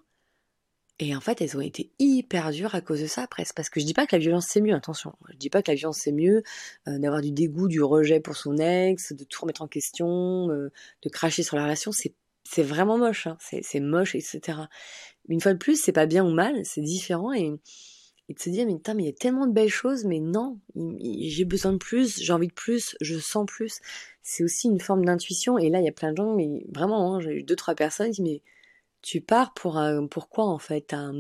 Et 1.01 1.17
en 1.17 1.21
fait, 1.21 1.41
elles 1.41 1.57
ont 1.57 1.63
été 1.63 1.91
hyper 1.99 2.51
dures 2.51 2.75
à 2.75 2.83
cause 2.83 3.01
de 3.01 3.07
ça, 3.07 3.27
presque. 3.27 3.57
Parce 3.57 3.71
que 3.71 3.81
je 3.81 3.87
dis 3.87 3.95
pas 3.95 4.07
que 4.07 4.15
la 4.15 4.21
violence 4.21 4.47
c'est 4.49 4.61
mieux, 4.61 4.75
attention. 4.75 5.15
Je 5.31 5.37
dis 5.37 5.51
pas 5.51 5.63
que 5.63 5.71
la 5.71 5.75
violence 5.75 5.99
c'est 5.99 6.13
mieux, 6.13 6.43
d'avoir 6.87 7.23
du 7.23 7.33
dégoût, 7.33 7.69
du 7.69 7.83
rejet 7.83 8.21
pour 8.21 8.37
son 8.37 8.59
ex, 8.59 9.13
de 9.15 9.25
tout 9.25 9.41
remettre 9.43 9.63
en 9.63 9.69
question, 9.69 10.49
de 10.49 11.09
cracher 11.11 11.43
sur 11.43 11.57
la 11.57 11.65
relation. 11.65 11.91
C'est, 11.93 12.63
vraiment 12.63 12.99
moche, 12.99 13.27
hein. 13.27 13.39
c'est, 13.41 13.63
c'est 13.63 13.81
moche, 13.81 14.15
etc. 14.15 14.59
une 15.29 15.41
fois 15.41 15.53
de 15.53 15.59
plus, 15.59 15.81
c'est 15.81 15.93
pas 15.93 16.07
bien 16.07 16.25
ou 16.25 16.33
mal, 16.33 16.65
c'est 16.65 16.81
différent 16.81 17.33
et, 17.33 17.53
et 18.31 18.35
de 18.35 18.39
se 18.39 18.49
dire, 18.49 18.65
mais 18.65 18.81
mais 18.95 19.03
il 19.03 19.07
y 19.07 19.09
a 19.09 19.13
tellement 19.13 19.49
de 19.49 19.53
belles 19.53 19.69
choses, 19.69 20.05
mais 20.05 20.21
non, 20.21 20.61
j'ai 21.01 21.45
besoin 21.45 21.73
de 21.73 21.79
plus, 21.79 22.23
j'ai 22.23 22.33
envie 22.33 22.47
de 22.47 22.53
plus, 22.53 22.97
je 23.01 23.19
sens 23.19 23.45
plus. 23.45 23.81
C'est 24.23 24.45
aussi 24.45 24.69
une 24.69 24.79
forme 24.79 25.05
d'intuition. 25.05 25.59
Et 25.59 25.69
là, 25.69 25.81
il 25.81 25.85
y 25.85 25.89
a 25.89 25.93
plein 25.93 26.13
de 26.13 26.17
gens, 26.17 26.37
mais 26.37 26.65
vraiment, 26.73 27.17
hein, 27.17 27.21
j'ai 27.21 27.39
eu 27.39 27.43
deux, 27.43 27.57
trois 27.57 27.75
personnes 27.75 28.13
qui, 28.13 28.23
mais 28.23 28.41
tu 29.03 29.21
pars 29.21 29.53
pour 29.55 29.79
un, 29.79 30.07
pourquoi 30.07 30.45
en 30.47 30.59
fait? 30.61 30.83
T'as 30.83 31.11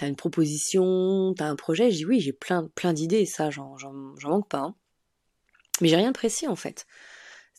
as 0.00 0.06
une 0.08 0.16
proposition, 0.16 1.34
t'as 1.36 1.46
un 1.46 1.54
projet? 1.54 1.92
Je 1.92 1.98
dis 1.98 2.06
oui, 2.06 2.18
j'ai 2.18 2.32
plein, 2.32 2.68
plein 2.74 2.92
d'idées, 2.94 3.26
ça, 3.26 3.50
j'en 3.50 3.76
manque 4.24 4.48
pas. 4.48 4.58
Hein. 4.58 4.74
Mais 5.80 5.86
j'ai 5.88 5.96
rien 5.96 6.08
de 6.10 6.14
précis 6.14 6.48
en 6.48 6.56
fait. 6.56 6.86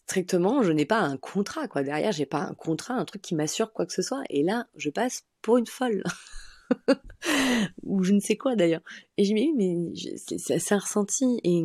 Strictement, 0.05 0.63
je 0.63 0.71
n'ai 0.74 0.86
pas 0.86 1.00
un 1.00 1.15
contrat 1.15 1.69
quoi. 1.69 1.83
Derrière, 1.83 2.12
j'ai 2.12 2.25
pas 2.25 2.41
un 2.41 2.55
contrat, 2.55 2.95
un 2.95 3.05
truc 3.05 3.21
qui 3.21 3.36
m'assure 3.36 3.71
quoi 3.71 3.86
que 3.86 3.93
ce 3.93 4.01
soit. 4.01 4.24
Et 4.29 4.43
là, 4.43 4.67
je 4.75 4.89
passe 4.89 5.24
pour 5.41 5.57
une 5.57 5.67
folle. 5.67 6.03
ou 7.83 8.03
je 8.03 8.13
ne 8.13 8.19
sais 8.19 8.37
quoi 8.37 8.55
d'ailleurs. 8.55 8.81
Et 9.17 9.25
je 9.25 9.33
me 9.33 9.39
dis, 9.39 9.53
mais 9.53 10.37
c'est 10.37 10.73
un 10.73 10.79
ressenti. 10.79 11.39
Et 11.43 11.61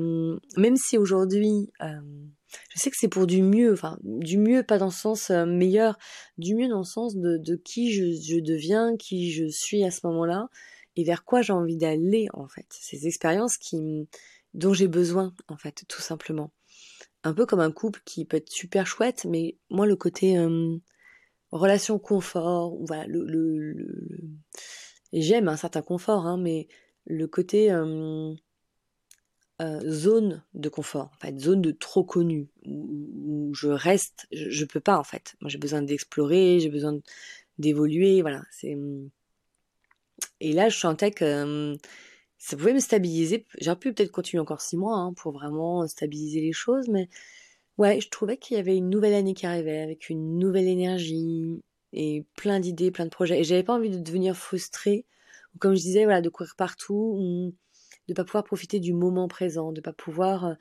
même 0.56 0.76
si 0.76 0.98
aujourd'hui, 0.98 1.70
euh, 1.82 2.00
je 2.75 2.78
sais 2.78 2.90
que 2.90 2.96
c'est 2.96 3.08
pour 3.08 3.26
du 3.26 3.42
mieux, 3.42 3.72
enfin 3.72 3.98
du 4.02 4.38
mieux 4.38 4.62
pas 4.62 4.78
dans 4.78 4.86
le 4.86 4.90
sens 4.90 5.30
euh, 5.30 5.46
meilleur, 5.46 5.98
du 6.38 6.54
mieux 6.54 6.68
dans 6.68 6.78
le 6.78 6.84
sens 6.84 7.16
de, 7.16 7.56
qui 7.56 7.92
je, 7.92 8.40
deviens, 8.40 8.96
qui 8.96 9.32
je 9.32 9.46
suis 9.46 9.84
à 9.84 9.90
ce 9.90 10.06
moment-là 10.06 10.48
et 10.96 11.04
vers 11.04 11.25
quoi 11.25 11.42
j'ai 11.42 11.52
envie 11.52 11.76
d'aller 11.76 12.28
en 12.32 12.48
fait. 12.48 12.66
Ces 12.70 13.06
expériences 13.06 13.58
qui 13.58 14.08
dont 14.54 14.72
j'ai 14.72 14.88
besoin 14.88 15.34
en 15.48 15.56
fait, 15.56 15.84
tout 15.88 16.00
simplement. 16.00 16.52
Un 17.25 17.34
peu 17.34 17.46
comme 17.46 17.60
un 17.60 17.72
couple 17.72 18.00
qui 18.04 18.25
peut 18.25 18.36
être 18.36 18.50
super 18.50 18.86
chouette, 18.86 19.26
mais 19.28 19.58
moi 19.68 19.86
le 19.86 19.96
côté 19.96 20.38
euh, 20.38 20.76
relation 21.50 21.98
confort, 21.98 22.76
voilà, 22.86 23.06
le, 23.06 23.25
le, 23.25 23.75
j'aime 25.12 25.48
un 25.48 25.56
certain 25.56 25.82
confort, 25.82 26.26
hein, 26.26 26.36
mais 26.36 26.68
le 27.06 27.26
côté 27.26 27.70
euh, 29.62 29.80
zone 29.90 30.42
de 30.52 30.68
confort, 30.68 31.10
en 31.25 31.38
zone 31.38 31.62
de 31.62 31.70
trop 31.70 32.04
connu, 32.04 32.48
où, 32.66 33.52
je 33.54 33.68
reste, 33.68 34.26
je, 34.30 34.64
peux 34.66 34.80
pas 34.80 34.98
en 34.98 35.04
fait. 35.04 35.34
Moi 35.40 35.48
j'ai 35.48 35.58
besoin 35.58 35.80
d'explorer, 35.82 36.60
j'ai 36.60 36.68
besoin 36.68 36.98
d'évoluer, 37.58 38.20
voilà. 38.20 38.42
C'est 38.50 38.76
et 40.40 40.52
là 40.52 40.68
je 40.68 40.76
sentais 40.78 41.10
que 41.10 41.25
euh, 41.25 41.76
ça 42.38 42.56
pouvait 42.56 42.75
me 42.75 42.80
stabiliser. 42.80 43.46
J'aurais 43.60 43.78
pu 43.78 43.94
peut-être 43.94 44.12
continuer 44.12 44.40
encore 44.42 44.60
six 44.60 44.76
mois 44.76 44.96
hein, 44.96 45.14
pour 45.14 45.32
vraiment 45.32 45.86
stabiliser 45.88 46.40
les 46.42 46.52
choses, 46.52 46.88
mais 46.88 47.08
ouais, 47.78 48.00
je 48.00 48.08
trouvais 48.10 48.36
qu'il 48.36 48.56
y 48.56 48.60
avait 48.60 48.76
une 48.76 48.90
nouvelle 48.90 49.14
année 49.14 49.34
qui 49.34 49.46
arrivait 49.46 49.80
avec 49.80 50.10
une 50.10 50.38
nouvelle 50.38 50.68
énergie 50.68 51.62
et 51.96 52.24
plein 52.36 52.60
d'idées, 52.60 52.90
plein 52.90 53.06
de 53.06 53.10
projets. 53.10 53.40
Et 53.40 53.44
j'avais 53.44 53.64
pas 53.64 53.74
envie 53.74 53.90
de 53.90 53.98
devenir 53.98 54.36
frustrée 54.36 55.06
ou 55.54 55.58
comme 55.58 55.74
je 55.74 55.80
disais, 55.80 56.04
voilà, 56.04 56.20
de 56.20 56.28
courir 56.28 56.54
partout 56.56 57.52
de 58.08 58.14
pas 58.14 58.24
pouvoir 58.24 58.44
profiter 58.44 58.80
du 58.80 58.92
moment 58.92 59.28
présent, 59.28 59.72
de 59.72 59.80
pas 59.80 59.92
pouvoir. 59.92 60.44
Euh, 60.46 60.54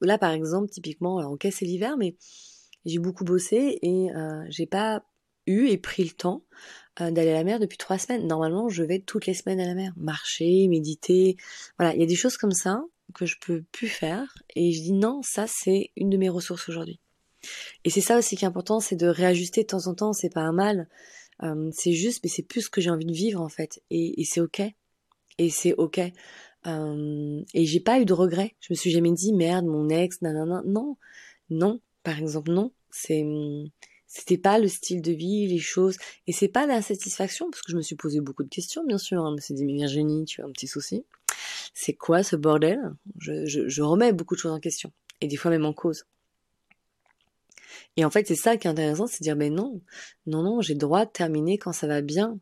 là, 0.00 0.18
par 0.18 0.32
exemple, 0.32 0.70
typiquement, 0.70 1.18
alors 1.18 1.32
ok, 1.32 1.46
c'est 1.50 1.64
l'hiver, 1.64 1.96
mais 1.96 2.16
j'ai 2.84 2.98
beaucoup 2.98 3.24
bossé 3.24 3.78
et 3.82 4.10
euh, 4.14 4.44
j'ai 4.48 4.66
pas 4.66 5.04
eu 5.46 5.66
et 5.66 5.78
pris 5.78 6.04
le 6.04 6.10
temps 6.10 6.44
euh, 7.00 7.10
d'aller 7.10 7.30
à 7.30 7.34
la 7.34 7.44
mer 7.44 7.58
depuis 7.58 7.78
trois 7.78 7.98
semaines. 7.98 8.26
Normalement, 8.26 8.68
je 8.68 8.82
vais 8.82 9.00
toutes 9.00 9.26
les 9.26 9.34
semaines 9.34 9.60
à 9.60 9.66
la 9.66 9.74
mer, 9.74 9.92
marcher, 9.96 10.68
méditer. 10.68 11.36
Voilà, 11.78 11.94
il 11.94 12.00
y 12.00 12.04
a 12.04 12.06
des 12.06 12.16
choses 12.16 12.36
comme 12.36 12.52
ça 12.52 12.82
que 13.14 13.26
je 13.26 13.36
peux 13.40 13.62
plus 13.70 13.88
faire 13.88 14.34
et 14.56 14.72
je 14.72 14.80
dis 14.80 14.92
non, 14.92 15.20
ça 15.22 15.46
c'est 15.46 15.90
une 15.96 16.10
de 16.10 16.16
mes 16.16 16.28
ressources 16.28 16.68
aujourd'hui. 16.68 17.00
Et 17.84 17.90
c'est 17.90 18.00
ça 18.00 18.18
aussi 18.18 18.36
qui 18.36 18.44
est 18.44 18.48
important, 18.48 18.80
c'est 18.80 18.96
de 18.96 19.06
réajuster 19.06 19.62
de 19.62 19.68
temps 19.68 19.86
en 19.86 19.94
temps. 19.94 20.12
C'est 20.12 20.32
pas 20.32 20.42
un 20.42 20.52
mal, 20.52 20.88
c'est 21.72 21.92
juste, 21.92 22.20
mais 22.22 22.30
c'est 22.30 22.42
plus 22.42 22.62
ce 22.62 22.70
que 22.70 22.80
j'ai 22.80 22.90
envie 22.90 23.06
de 23.06 23.12
vivre 23.12 23.40
en 23.40 23.48
fait, 23.48 23.82
et, 23.90 24.24
c'est 24.24 24.40
ok. 24.40 24.62
Et 25.38 25.50
c'est 25.50 25.74
ok. 25.74 25.98
Et 26.66 27.66
j'ai 27.66 27.80
pas 27.80 28.00
eu 28.00 28.04
de 28.04 28.12
regrets. 28.12 28.56
Je 28.60 28.68
me 28.70 28.76
suis 28.76 28.90
jamais 28.90 29.12
dit 29.12 29.32
merde, 29.32 29.66
mon 29.66 29.88
ex, 29.88 30.22
nanana. 30.22 30.62
Non, 30.64 30.96
non, 31.50 31.80
par 32.02 32.18
exemple, 32.18 32.52
non. 32.52 32.72
C'est, 32.90 33.24
c'était 34.06 34.38
pas 34.38 34.58
le 34.58 34.68
style 34.68 35.02
de 35.02 35.12
vie, 35.12 35.48
les 35.48 35.58
choses. 35.58 35.96
Et 36.26 36.32
c'est 36.32 36.48
pas 36.48 36.66
l'insatisfaction, 36.66 37.50
parce 37.50 37.62
que 37.62 37.72
je 37.72 37.76
me 37.76 37.82
suis 37.82 37.96
posé 37.96 38.20
beaucoup 38.20 38.44
de 38.44 38.48
questions, 38.48 38.84
bien 38.86 38.98
sûr. 38.98 39.20
Hein. 39.20 39.30
Je 39.30 39.34
me 39.34 39.40
suis 39.40 39.54
dit, 39.54 39.64
mais 39.64 39.74
Virginie, 39.74 40.24
tu 40.24 40.40
as 40.40 40.44
un 40.44 40.52
petit 40.52 40.68
souci. 40.68 41.04
C'est 41.74 41.94
quoi 41.94 42.22
ce 42.22 42.36
bordel? 42.36 42.78
Je, 43.18 43.44
je, 43.44 43.68
je 43.68 43.82
remets 43.82 44.12
beaucoup 44.12 44.36
de 44.36 44.40
choses 44.40 44.52
en 44.52 44.60
question. 44.60 44.92
Et 45.20 45.26
des 45.26 45.36
fois 45.36 45.50
même 45.50 45.64
en 45.64 45.72
cause. 45.72 46.04
Et 47.96 48.04
en 48.04 48.10
fait, 48.10 48.26
c'est 48.26 48.34
ça 48.34 48.56
qui 48.56 48.66
est 48.66 48.70
intéressant, 48.70 49.06
c'est 49.06 49.20
de 49.20 49.24
dire, 49.24 49.36
mais 49.36 49.50
non, 49.50 49.80
non, 50.26 50.42
non, 50.42 50.60
j'ai 50.60 50.74
droit 50.74 51.04
de 51.04 51.10
terminer 51.10 51.58
quand 51.58 51.72
ça 51.72 51.86
va 51.86 52.00
bien. 52.02 52.38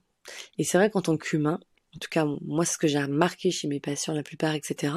Et 0.58 0.64
c'est 0.64 0.78
vrai 0.78 0.90
qu'en 0.90 1.02
tant 1.02 1.16
qu'humain, 1.16 1.60
en 1.94 1.98
tout 1.98 2.08
cas, 2.10 2.26
moi, 2.42 2.64
ce 2.64 2.78
que 2.78 2.88
j'ai 2.88 3.02
remarqué 3.02 3.50
chez 3.50 3.68
mes 3.68 3.80
patients, 3.80 4.14
la 4.14 4.22
plupart, 4.22 4.54
etc., 4.54 4.94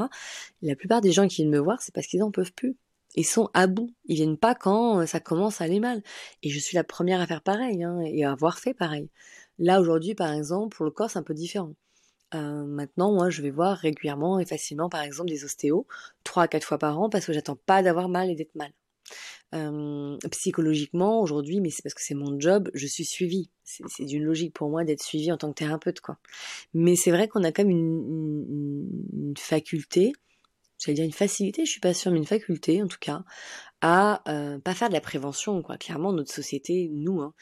la 0.62 0.76
plupart 0.76 1.02
des 1.02 1.12
gens 1.12 1.28
qui 1.28 1.38
viennent 1.38 1.50
me 1.52 1.60
voir, 1.60 1.82
c'est 1.82 1.94
parce 1.94 2.08
qu'ils 2.08 2.22
n'en 2.22 2.32
peuvent 2.32 2.54
plus. 2.54 2.78
Ils 3.16 3.26
sont 3.26 3.50
à 3.54 3.68
bout. 3.68 3.94
Ils 4.06 4.16
viennent 4.16 4.38
pas 4.38 4.56
quand 4.56 5.00
euh, 5.02 5.06
ça 5.06 5.20
commence 5.20 5.62
à 5.62 5.66
aller 5.66 5.80
mal. 5.80 6.04
Et 6.44 6.50
je 6.50 6.60
suis 6.60 6.76
la 6.76 6.84
première 6.84 7.22
à 7.22 7.28
faire 7.28 7.42
pareil, 7.42 7.84
hein, 7.84 8.00
et 8.02 8.24
à 8.24 8.32
avoir 8.32 8.60
fait 8.60 8.74
pareil. 8.74 9.10
Là, 9.60 9.82
aujourd'hui, 9.82 10.16
par 10.16 10.32
exemple, 10.32 10.76
pour 10.76 10.86
le 10.86 10.92
corps, 10.92 11.10
c'est 11.10 11.20
un 11.20 11.24
peu 11.24 11.34
différent. 11.34 11.74
Euh, 12.34 12.66
maintenant, 12.66 13.14
moi, 13.14 13.30
je 13.30 13.42
vais 13.42 13.52
voir 13.52 13.78
régulièrement 13.78 14.40
et 14.40 14.46
facilement, 14.46 14.90
par 14.90 15.02
exemple, 15.02 15.30
des 15.30 15.46
ostéos, 15.46 15.88
trois 16.24 16.44
à 16.44 16.48
quatre 16.48 16.66
fois 16.66 16.78
par 16.78 17.00
an, 17.00 17.10
parce 17.10 17.26
que 17.26 17.34
j'attends 17.34 17.56
pas 17.56 17.84
d'avoir 17.84 18.10
mal 18.10 18.30
et 18.30 18.36
d'être 18.36 18.56
mal. 18.56 18.72
Psychologiquement 20.32 21.22
aujourd'hui, 21.22 21.62
mais 21.62 21.70
c'est 21.70 21.82
parce 21.82 21.94
que 21.94 22.02
c'est 22.02 22.16
mon 22.16 22.38
job, 22.40 22.70
je 22.74 22.88
suis 22.88 23.06
suivie. 23.06 23.50
C'est 23.64 24.06
d'une 24.06 24.24
logique 24.24 24.54
pour 24.54 24.70
moi 24.70 24.84
d'être 24.84 25.02
suivie 25.02 25.32
en 25.32 25.38
tant 25.38 25.50
que 25.50 25.56
thérapeute, 25.56 26.02
quoi. 26.02 26.18
Mais 26.74 26.96
c'est 26.96 27.12
vrai 27.12 27.28
qu'on 27.28 27.44
a 27.44 27.52
quand 27.52 27.64
même 27.64 27.72
une, 27.72 28.86
une, 29.14 29.38
faculté, 29.38 30.14
j'allais 30.78 30.96
dire 30.96 31.06
une 31.06 31.14
facilité, 31.14 31.66
je 31.66 31.72
suis 31.72 31.80
pas 31.80 31.94
sûre, 31.94 32.12
mais 32.12 32.18
une 32.18 32.26
faculté 32.26 32.84
en 32.84 32.88
tout 32.88 33.00
cas, 33.00 33.24
à 33.82 34.24
euh, 34.30 34.60
pas 34.60 34.74
faire 34.74 34.90
de 34.90 34.94
la 34.94 35.02
prévention, 35.02 35.62
quoi. 35.62 35.78
Clairement, 35.78 36.12
notre 36.12 36.34
société, 36.34 36.90
nous, 36.92 37.22
hein, 37.22 37.34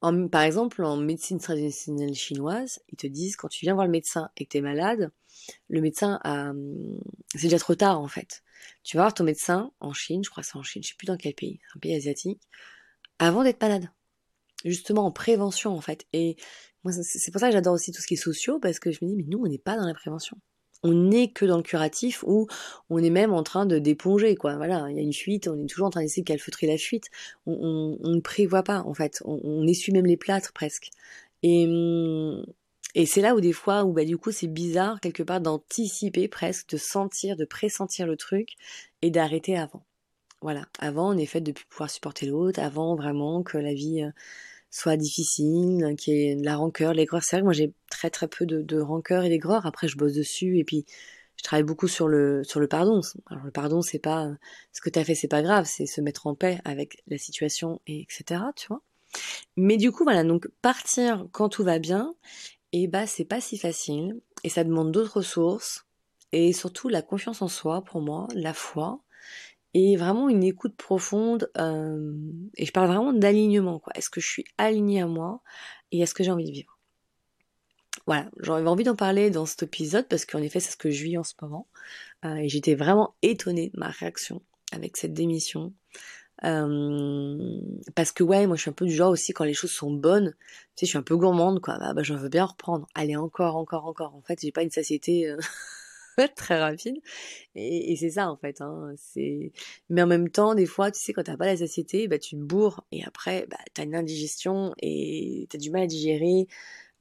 en, 0.00 0.28
par 0.28 0.42
exemple, 0.42 0.82
en 0.82 0.96
médecine 0.96 1.38
traditionnelle 1.38 2.14
chinoise, 2.14 2.80
ils 2.88 2.96
te 2.96 3.06
disent 3.06 3.36
quand 3.36 3.48
tu 3.48 3.64
viens 3.64 3.74
voir 3.74 3.86
le 3.86 3.92
médecin 3.92 4.30
et 4.36 4.44
que 4.46 4.50
tu 4.50 4.58
es 4.58 4.60
malade, 4.60 5.10
le 5.68 5.80
médecin 5.80 6.18
a, 6.24 6.52
c'est 7.34 7.42
déjà 7.42 7.58
trop 7.58 7.74
tard 7.74 8.00
en 8.00 8.08
fait. 8.08 8.42
Tu 8.82 8.96
vas 8.96 9.04
voir 9.04 9.14
ton 9.14 9.24
médecin 9.24 9.72
en 9.80 9.92
Chine, 9.92 10.22
je 10.24 10.30
crois 10.30 10.42
que 10.42 10.48
c'est 10.48 10.58
en 10.58 10.62
Chine, 10.62 10.82
je 10.82 10.88
sais 10.88 10.94
plus 10.96 11.06
dans 11.06 11.16
quel 11.16 11.34
pays, 11.34 11.60
un 11.74 11.78
pays 11.80 11.94
asiatique, 11.94 12.40
avant 13.18 13.44
d'être 13.44 13.60
malade. 13.60 13.90
Justement 14.64 15.06
en 15.06 15.12
prévention 15.12 15.74
en 15.74 15.80
fait. 15.80 16.06
Et 16.12 16.36
moi 16.84 16.92
c'est 16.92 17.30
pour 17.30 17.40
ça 17.40 17.48
que 17.48 17.52
j'adore 17.52 17.74
aussi 17.74 17.92
tout 17.92 18.02
ce 18.02 18.06
qui 18.06 18.14
est 18.14 18.16
sociaux 18.18 18.58
parce 18.58 18.78
que 18.78 18.92
je 18.92 18.98
me 19.02 19.10
dis 19.10 19.16
mais 19.16 19.24
nous 19.24 19.38
on 19.38 19.48
n'est 19.48 19.58
pas 19.58 19.76
dans 19.76 19.86
la 19.86 19.94
prévention. 19.94 20.36
On 20.82 20.92
n'est 20.92 21.30
que 21.30 21.44
dans 21.44 21.58
le 21.58 21.62
curatif 21.62 22.24
ou 22.26 22.46
on 22.88 22.98
est 23.02 23.10
même 23.10 23.32
en 23.32 23.42
train 23.42 23.66
de 23.66 23.78
d'éponger 23.78 24.34
quoi. 24.36 24.56
Voilà, 24.56 24.86
il 24.90 24.96
y 24.96 24.98
a 24.98 25.02
une 25.02 25.12
fuite, 25.12 25.48
on 25.48 25.58
est 25.58 25.66
toujours 25.68 25.86
en 25.88 25.90
train 25.90 26.02
d'essayer 26.02 26.22
de 26.22 26.28
calfeutrer 26.28 26.66
la 26.66 26.78
fuite. 26.78 27.06
On, 27.46 27.98
ne 28.02 28.20
prévoit 28.20 28.62
pas 28.62 28.82
en 28.86 28.94
fait. 28.94 29.22
On, 29.24 29.40
on 29.44 29.66
essuie 29.66 29.92
même 29.92 30.06
les 30.06 30.16
plâtres 30.16 30.52
presque. 30.52 30.90
Et 31.42 31.66
hum, 31.66 32.44
et 32.94 33.06
c'est 33.06 33.20
là 33.20 33.34
où 33.34 33.40
des 33.40 33.52
fois, 33.52 33.84
où 33.84 33.92
bah 33.92 34.04
du 34.04 34.18
coup 34.18 34.32
c'est 34.32 34.48
bizarre 34.48 35.00
quelque 35.00 35.22
part 35.22 35.40
d'anticiper 35.40 36.28
presque, 36.28 36.70
de 36.70 36.76
sentir, 36.76 37.36
de 37.36 37.44
pressentir 37.44 38.06
le 38.06 38.16
truc 38.16 38.54
et 39.02 39.10
d'arrêter 39.10 39.56
avant. 39.56 39.84
Voilà, 40.42 40.66
avant 40.78 41.08
en 41.08 41.18
effet 41.18 41.40
de 41.40 41.52
plus 41.52 41.66
pouvoir 41.66 41.90
supporter 41.90 42.26
l'autre, 42.26 42.60
avant 42.60 42.96
vraiment 42.96 43.42
que 43.42 43.58
la 43.58 43.74
vie 43.74 44.02
euh, 44.02 44.10
soit 44.70 44.96
difficile, 44.96 45.94
qu'il 45.98 46.14
y 46.14 46.28
ait 46.28 46.36
de 46.36 46.44
la 46.44 46.56
rancœur, 46.56 46.94
l'aigreur. 46.94 47.22
C'est 47.22 47.36
vrai 47.36 47.40
que 47.42 47.46
moi 47.46 47.52
j'ai 47.52 47.72
très 47.90 48.10
très 48.10 48.28
peu 48.28 48.46
de, 48.46 48.62
de 48.62 48.80
rancœur 48.80 49.24
et 49.24 49.28
d'aigreur. 49.28 49.66
Après 49.66 49.88
je 49.88 49.96
bosse 49.96 50.14
dessus 50.14 50.58
et 50.58 50.64
puis 50.64 50.86
je 51.36 51.42
travaille 51.42 51.64
beaucoup 51.64 51.88
sur 51.88 52.08
le 52.08 52.44
sur 52.44 52.60
le 52.60 52.68
pardon. 52.68 53.00
Alors 53.26 53.44
le 53.44 53.50
pardon 53.50 53.82
c'est 53.82 53.98
pas 53.98 54.30
ce 54.72 54.80
que 54.80 54.90
t'as 54.90 55.04
fait 55.04 55.14
c'est 55.14 55.28
pas 55.28 55.42
grave, 55.42 55.66
c'est 55.66 55.86
se 55.86 56.00
mettre 56.00 56.26
en 56.26 56.34
paix 56.34 56.60
avec 56.64 57.02
la 57.08 57.18
situation 57.18 57.80
et 57.86 58.02
etc. 58.02 58.42
Tu 58.56 58.68
vois. 58.68 58.82
Mais 59.56 59.76
du 59.76 59.92
coup 59.92 60.04
voilà 60.04 60.24
donc 60.24 60.48
partir 60.62 61.26
quand 61.32 61.48
tout 61.48 61.64
va 61.64 61.78
bien 61.78 62.14
et 62.72 62.86
bah 62.86 63.06
c'est 63.06 63.24
pas 63.24 63.40
si 63.40 63.58
facile 63.58 64.20
et 64.44 64.48
ça 64.48 64.64
demande 64.64 64.92
d'autres 64.92 65.18
ressources 65.18 65.86
et 66.32 66.52
surtout 66.52 66.88
la 66.88 67.02
confiance 67.02 67.42
en 67.42 67.48
soi 67.48 67.82
pour 67.82 68.00
moi, 68.00 68.28
la 68.34 68.54
foi 68.54 69.00
et 69.74 69.96
vraiment 69.96 70.28
une 70.28 70.42
écoute 70.42 70.76
profonde 70.76 71.50
euh, 71.58 72.12
et 72.56 72.66
je 72.66 72.72
parle 72.72 72.88
vraiment 72.88 73.12
d'alignement 73.12 73.78
quoi. 73.78 73.92
Est-ce 73.96 74.10
que 74.10 74.20
je 74.20 74.26
suis 74.26 74.44
alignée 74.58 75.00
à 75.00 75.06
moi 75.06 75.42
et 75.92 76.00
est-ce 76.00 76.14
que 76.14 76.24
j'ai 76.24 76.30
envie 76.30 76.46
de 76.46 76.52
vivre? 76.52 76.78
Voilà, 78.06 78.28
j'avais 78.40 78.68
envie 78.68 78.84
d'en 78.84 78.96
parler 78.96 79.30
dans 79.30 79.46
cet 79.46 79.62
épisode 79.62 80.08
parce 80.08 80.24
qu'en 80.24 80.42
effet 80.42 80.60
c'est 80.60 80.72
ce 80.72 80.76
que 80.76 80.90
je 80.90 81.04
vis 81.04 81.18
en 81.18 81.24
ce 81.24 81.34
moment 81.40 81.68
euh, 82.24 82.34
et 82.36 82.48
j'étais 82.48 82.74
vraiment 82.74 83.14
étonnée 83.22 83.70
de 83.72 83.78
ma 83.78 83.88
réaction 83.88 84.42
avec 84.72 84.96
cette 84.96 85.14
démission. 85.14 85.72
parce 86.42 88.12
que 88.12 88.24
ouais, 88.24 88.46
moi 88.46 88.56
je 88.56 88.62
suis 88.62 88.70
un 88.70 88.74
peu 88.74 88.86
du 88.86 88.94
genre 88.94 89.10
aussi 89.10 89.32
quand 89.32 89.44
les 89.44 89.54
choses 89.54 89.72
sont 89.72 89.92
bonnes, 89.92 90.34
tu 90.74 90.80
sais, 90.80 90.86
je 90.86 90.90
suis 90.90 90.98
un 90.98 91.02
peu 91.02 91.16
gourmande 91.16 91.60
quoi. 91.60 91.78
Bah, 91.78 91.92
bah 91.94 92.02
j'en 92.02 92.16
veux 92.16 92.28
bien 92.28 92.44
reprendre. 92.44 92.86
Allez 92.94 93.16
encore, 93.16 93.56
encore, 93.56 93.86
encore. 93.86 94.16
En 94.16 94.22
fait, 94.22 94.40
j'ai 94.42 94.52
pas 94.52 94.62
une 94.62 94.70
satiété 94.70 95.34
très 96.36 96.58
rapide. 96.60 96.96
Et, 97.54 97.96
c'est 97.96 98.10
ça 98.10 98.30
en 98.30 98.36
fait. 98.36 98.60
Hein, 98.60 98.92
c'est. 98.96 99.52
Mais 99.88 100.02
en 100.02 100.06
même 100.06 100.30
temps, 100.30 100.54
des 100.54 100.66
fois, 100.66 100.90
tu 100.90 101.00
sais, 101.00 101.12
quand 101.12 101.24
t'as 101.24 101.36
pas 101.36 101.46
la 101.46 101.56
satiété, 101.56 102.08
bah 102.08 102.18
tu 102.18 102.36
bourres 102.36 102.84
et 102.92 103.04
après, 103.04 103.46
bah 103.50 103.58
t'as 103.74 103.84
une 103.84 103.94
indigestion 103.94 104.74
et 104.78 105.46
t'as 105.50 105.58
du 105.58 105.70
mal 105.70 105.82
à 105.82 105.86
digérer, 105.86 106.46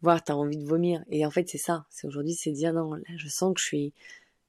voire 0.02 0.24
t'as 0.24 0.34
envie 0.34 0.58
de 0.58 0.66
vomir. 0.66 1.04
Et 1.10 1.26
en 1.26 1.32
fait, 1.32 1.50
c'est 1.50 1.58
ça. 1.58 1.86
C'est 1.90 2.08
aujourd'hui, 2.08 2.34
c'est 2.34 2.52
dire 2.52 2.74
non, 2.74 2.94
là, 2.94 3.04
je 3.18 3.28
sens 3.28 3.54
que 3.54 3.62
je 3.62 3.66
suis 3.66 3.94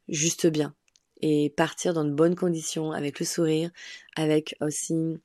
juste 0.09 0.47
bien 0.47 0.75
et 1.23 1.51
partir 1.51 1.95
dans 1.95 2.05
de 2.05 2.13
bonnes 2.13 2.35
conditions 2.35 2.93
avec 2.93 3.21
le 3.21 3.27
sourire, 3.27 3.71
avec 4.17 4.57
aussi 4.61 5.19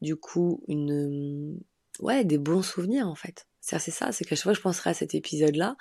du 0.00 0.16
coup 0.16 0.62
une 0.68 1.60
ouais 2.00 2.24
des 2.24 2.38
bons 2.38 2.62
souvenirs 2.62 3.08
en 3.08 3.14
fait. 3.14 3.46
C'est 3.60 3.78
ça, 3.78 4.12
c'est 4.12 4.24
qu'à 4.26 4.36
chaque 4.36 4.42
fois 4.42 4.52
que 4.52 4.58
je 4.58 4.62
penserai 4.62 4.90
à 4.90 4.94
cet 4.94 5.14
épisode-là, 5.14 5.76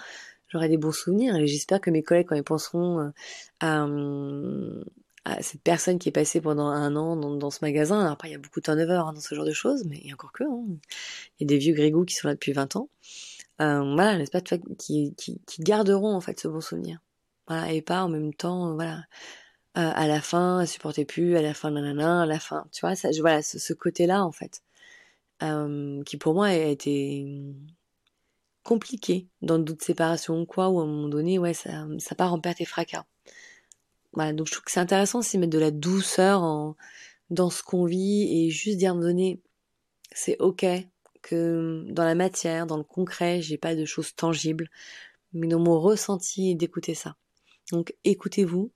j'aurai 0.54 0.70
des 0.70 0.78
bons 0.78 0.92
souvenirs 0.92 1.36
et 1.36 1.48
j'espère 1.48 1.82
que 1.82 1.90
mes 1.90 2.04
collègues 2.04 2.28
quand 2.28 2.36
ils 2.36 2.44
penseront 2.44 3.00
euh, 3.00 3.10
à, 3.60 3.86
à, 5.26 5.42
cette 5.42 5.62
personne 5.62 6.00
qui 6.00 6.10
est 6.10 6.14
passée 6.14 6.40
pendant 6.42 6.68
un 6.68 6.96
an 6.96 7.16
dans, 7.16 7.50
ce 7.50 7.60
magasin, 7.62 8.00
alors 8.00 8.14
après 8.14 8.30
il 8.30 8.32
y 8.34 8.36
a 8.36 8.40
beaucoup 8.40 8.60
de 8.60 8.66
turnover 8.66 9.02
hein, 9.06 9.14
dans 9.14 9.22
ce 9.22 9.36
genre 9.36 9.46
de 9.46 9.52
choses, 9.52 9.84
mais 9.86 9.98
il 10.02 10.08
y 10.08 10.12
a 10.12 10.14
encore 10.14 10.32
que, 10.32 10.44
hein. 10.44 10.64
il 11.40 11.42
y 11.42 11.44
a 11.44 11.48
des 11.48 11.58
vieux 11.58 11.74
grégous 11.74 12.06
qui 12.06 12.16
sont 12.16 12.28
là 12.28 12.36
depuis 12.36 12.54
20 12.54 12.76
ans. 12.76 12.90
Euh, 13.62 13.82
voilà, 13.94 14.18
j'espère 14.18 14.44
qui, 14.44 15.14
qui, 15.16 15.42
qui 15.46 15.62
garderont 15.62 16.16
en 16.16 16.22
fait 16.22 16.40
ce 16.40 16.48
bon 16.48 16.62
souvenir. 16.62 17.00
Voilà, 17.48 17.72
et 17.74 17.82
pas 17.82 18.04
en 18.04 18.10
même 18.10 18.34
temps, 18.34 18.74
voilà, 18.76 19.04
euh, 19.78 19.92
à 19.96 20.08
la 20.08 20.22
fin, 20.22 20.62
elle 20.62 20.68
supportait 20.68 21.06
plus, 21.06 21.36
à 21.36 21.42
la 21.42 21.54
fin, 21.54 21.72
nanana, 21.72 22.24
à 22.24 22.26
la 22.28 22.40
fin, 22.40 22.66
tu 22.72 22.82
vois, 22.82 22.96
ça, 22.96 23.10
voilà, 23.20 23.42
ce, 23.42 23.74
côté-là, 23.74 24.24
en 24.24 24.32
fait, 24.32 24.62
euh, 25.44 26.04
qui 26.04 26.18
pour 26.18 26.36
moi 26.36 26.48
a 26.48 26.54
été 26.54 27.26
compliqué 28.64 29.28
dans 29.42 29.58
le 29.58 29.64
doute 29.64 29.80
de 29.80 29.84
séparation 29.84 30.46
quoi, 30.46 30.70
où 30.70 30.80
à 30.80 30.84
un 30.84 30.88
moment 30.88 31.10
donné, 31.10 31.40
ouais, 31.40 31.54
ça, 31.54 31.86
ça 32.00 32.16
part 32.16 32.34
en 32.34 32.40
perte 32.40 32.62
et 32.62 32.66
fracas. 32.66 33.06
Voilà, 34.14 34.34
donc 34.34 34.48
je 34.48 34.54
trouve 34.54 34.64
que 34.64 34.72
c'est 34.72 34.80
intéressant 34.80 35.20
aussi 35.20 35.38
mettre 35.38 35.52
de 35.54 35.60
la 35.60 35.72
douceur 35.72 36.42
en, 36.44 36.76
dans 37.30 37.50
ce 37.50 37.64
qu'on 37.64 37.86
vit 37.86 38.46
et 38.46 38.50
juste 38.50 38.78
dire 38.78 38.90
à 38.90 38.92
un 38.92 38.96
moment 38.96 39.08
donné, 39.08 39.42
c'est 40.12 40.38
ok 40.40 40.66
que 41.22 41.84
dans 41.88 42.04
la 42.04 42.16
matière, 42.16 42.68
dans 42.68 42.78
le 42.78 42.84
concret, 42.84 43.42
j'ai 43.42 43.58
pas 43.58 43.76
de 43.76 43.86
choses 43.86 44.14
tangibles, 44.16 44.70
mais 45.34 45.48
dans 45.48 45.60
mon 45.60 45.80
ressenti, 45.80 46.56
d'écouter 46.56 46.94
ça. 46.96 47.16
Donc 47.72 47.96
écoutez-vous, 48.04 48.72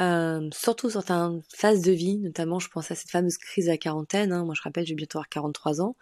euh, 0.00 0.48
surtout 0.52 0.90
sur 0.90 1.02
certaines 1.02 1.42
phases 1.54 1.82
de 1.82 1.92
vie, 1.92 2.18
notamment 2.18 2.58
je 2.58 2.68
pense 2.68 2.90
à 2.90 2.94
cette 2.94 3.10
fameuse 3.10 3.36
crise 3.36 3.68
à 3.68 3.76
quarantaine, 3.76 4.32
hein. 4.32 4.44
moi 4.44 4.54
je 4.56 4.62
rappelle 4.62 4.86
j'ai 4.86 4.94
bientôt 4.94 5.18
avoir 5.18 5.28
43 5.28 5.82
ans, 5.82 5.96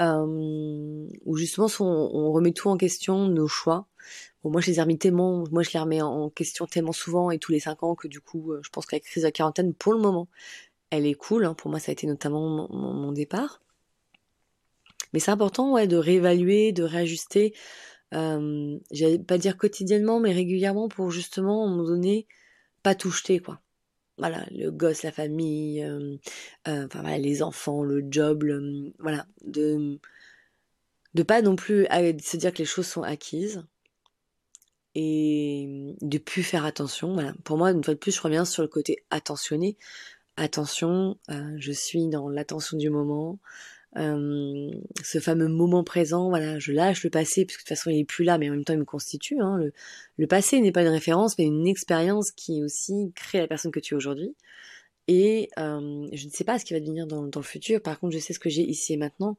euh, 0.00 1.06
où 1.24 1.36
justement 1.36 1.68
on, 1.80 2.32
remet 2.32 2.52
tout 2.52 2.68
en 2.68 2.76
question, 2.76 3.28
nos 3.28 3.48
choix. 3.48 3.86
Moi 4.44 4.60
je 4.60 4.66
les 4.70 4.78
ai 4.78 4.82
remis 4.82 4.98
tellement, 4.98 5.44
moi 5.50 5.62
je 5.62 5.70
les 5.72 5.80
remets 5.80 6.02
en 6.02 6.28
question 6.28 6.66
tellement 6.66 6.92
souvent 6.92 7.30
et 7.30 7.38
tous 7.38 7.52
les 7.52 7.60
5 7.60 7.82
ans 7.82 7.94
que 7.94 8.08
du 8.08 8.20
coup 8.20 8.52
euh, 8.52 8.60
je 8.62 8.68
pense 8.70 8.84
que 8.84 8.94
la 8.96 9.00
crise 9.00 9.24
à 9.24 9.28
la 9.28 9.32
quarantaine 9.32 9.72
pour 9.72 9.94
le 9.94 10.00
moment 10.00 10.28
elle 10.90 11.06
est 11.06 11.14
cool, 11.14 11.46
hein. 11.46 11.54
pour 11.54 11.70
moi 11.70 11.80
ça 11.80 11.90
a 11.90 11.94
été 11.94 12.06
notamment 12.06 12.68
mon, 12.68 13.12
départ. 13.12 13.62
Mais 15.12 15.20
c'est 15.20 15.30
important 15.30 15.72
ouais, 15.72 15.86
de 15.86 15.96
réévaluer, 15.96 16.72
de 16.72 16.82
réajuster 16.82 17.54
euh, 18.14 18.78
j'allais 18.92 19.18
pas 19.18 19.38
dire 19.38 19.56
quotidiennement, 19.56 20.20
mais 20.20 20.32
régulièrement 20.32 20.88
pour 20.88 21.10
justement, 21.10 21.64
à 21.64 21.66
un 21.66 21.70
moment 21.70 21.84
donné, 21.84 22.26
pas 22.82 22.94
tout 22.94 23.10
jeter, 23.10 23.40
quoi. 23.40 23.60
Voilà, 24.18 24.46
le 24.52 24.70
gosse, 24.70 25.02
la 25.02 25.10
famille, 25.12 25.82
euh, 25.82 26.16
euh, 26.68 26.86
enfin 26.86 27.00
voilà, 27.00 27.18
les 27.18 27.42
enfants, 27.42 27.82
le 27.82 28.04
job, 28.08 28.44
voilà, 29.00 29.26
de 29.44 29.98
de 31.14 31.22
pas 31.22 31.42
non 31.42 31.56
plus 31.56 31.86
se 31.86 32.36
dire 32.36 32.52
que 32.52 32.58
les 32.58 32.64
choses 32.64 32.86
sont 32.86 33.02
acquises 33.02 33.64
et 34.94 35.94
de 36.00 36.18
plus 36.18 36.42
faire 36.42 36.64
attention. 36.64 37.14
Voilà, 37.14 37.34
pour 37.44 37.58
moi, 37.58 37.70
une 37.72 37.82
fois 37.84 37.94
de 37.94 37.98
plus, 37.98 38.14
je 38.14 38.20
reviens 38.20 38.44
sur 38.44 38.62
le 38.62 38.68
côté 38.68 39.04
attentionné. 39.10 39.76
Attention, 40.36 41.18
je 41.56 41.72
suis 41.72 42.08
dans 42.08 42.28
l'attention 42.28 42.76
du 42.76 42.90
moment. 42.90 43.38
Euh, 43.96 44.70
ce 45.04 45.20
fameux 45.20 45.48
moment 45.48 45.84
présent, 45.84 46.28
voilà, 46.28 46.58
je 46.58 46.72
lâche 46.72 47.04
le 47.04 47.10
passé, 47.10 47.44
puisque 47.44 47.60
de 47.60 47.62
toute 47.62 47.68
façon 47.68 47.90
il 47.90 48.00
est 48.00 48.04
plus 48.04 48.24
là, 48.24 48.38
mais 48.38 48.48
en 48.50 48.52
même 48.52 48.64
temps 48.64 48.72
il 48.72 48.80
me 48.80 48.84
constitue. 48.84 49.40
Hein, 49.40 49.58
le, 49.58 49.72
le, 50.16 50.26
passé 50.26 50.60
n'est 50.60 50.72
pas 50.72 50.82
une 50.82 50.88
référence, 50.88 51.38
mais 51.38 51.44
une 51.44 51.66
expérience 51.66 52.32
qui 52.32 52.62
aussi 52.62 53.12
crée 53.14 53.38
la 53.38 53.46
personne 53.46 53.70
que 53.70 53.80
tu 53.80 53.94
es 53.94 53.96
aujourd'hui. 53.96 54.34
Et 55.06 55.50
euh, 55.58 56.08
je 56.12 56.26
ne 56.26 56.30
sais 56.30 56.44
pas 56.44 56.58
ce 56.58 56.64
qui 56.64 56.72
va 56.74 56.80
devenir 56.80 57.06
dans, 57.06 57.22
dans, 57.24 57.40
le 57.40 57.44
futur. 57.44 57.80
Par 57.82 58.00
contre, 58.00 58.14
je 58.14 58.18
sais 58.18 58.32
ce 58.32 58.38
que 58.38 58.48
j'ai 58.48 58.62
ici 58.62 58.94
et 58.94 58.96
maintenant. 58.96 59.36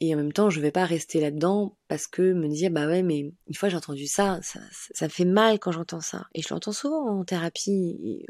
Et 0.00 0.14
en 0.14 0.18
même 0.18 0.32
temps, 0.32 0.50
je 0.50 0.60
vais 0.60 0.70
pas 0.70 0.84
rester 0.84 1.20
là-dedans 1.20 1.76
parce 1.88 2.06
que 2.06 2.32
me 2.32 2.48
dire 2.48 2.70
bah 2.70 2.86
ouais, 2.86 3.02
mais 3.02 3.32
une 3.48 3.54
fois 3.54 3.70
j'ai 3.70 3.76
entendu 3.76 4.06
ça, 4.06 4.40
ça, 4.42 4.60
ça, 4.72 5.06
me 5.06 5.10
fait 5.10 5.24
mal 5.24 5.58
quand 5.58 5.72
j'entends 5.72 6.02
ça. 6.02 6.26
Et 6.34 6.42
je 6.42 6.48
l'entends 6.52 6.72
souvent 6.72 7.20
en 7.20 7.24
thérapie 7.24 7.96
et, 8.04 8.26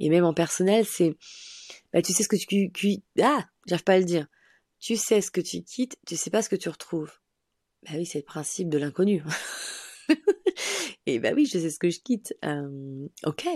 et 0.00 0.10
même 0.10 0.24
en 0.24 0.34
personnel. 0.34 0.84
C'est 0.84 1.16
bah 1.92 2.02
tu 2.02 2.12
sais 2.12 2.22
ce 2.22 2.28
que 2.28 2.36
tu 2.36 3.02
ah, 3.22 3.46
j'arrive 3.66 3.84
pas 3.84 3.94
à 3.94 3.98
le 3.98 4.04
dire 4.04 4.26
tu 4.86 4.94
sais 4.94 5.20
ce 5.20 5.32
que 5.32 5.40
tu 5.40 5.64
quittes, 5.64 5.98
tu 6.06 6.14
sais 6.14 6.30
pas 6.30 6.42
ce 6.42 6.48
que 6.48 6.54
tu 6.54 6.68
retrouves. 6.68 7.10
Bah 7.82 7.90
oui, 7.96 8.06
c'est 8.06 8.18
le 8.18 8.24
principe 8.24 8.68
de 8.68 8.78
l'inconnu. 8.78 9.20
et 11.06 11.18
bah 11.18 11.30
oui, 11.34 11.44
je 11.44 11.58
sais 11.58 11.70
ce 11.70 11.80
que 11.80 11.90
je 11.90 11.98
quitte. 11.98 12.36
Euh, 12.44 13.08
ok. 13.24 13.48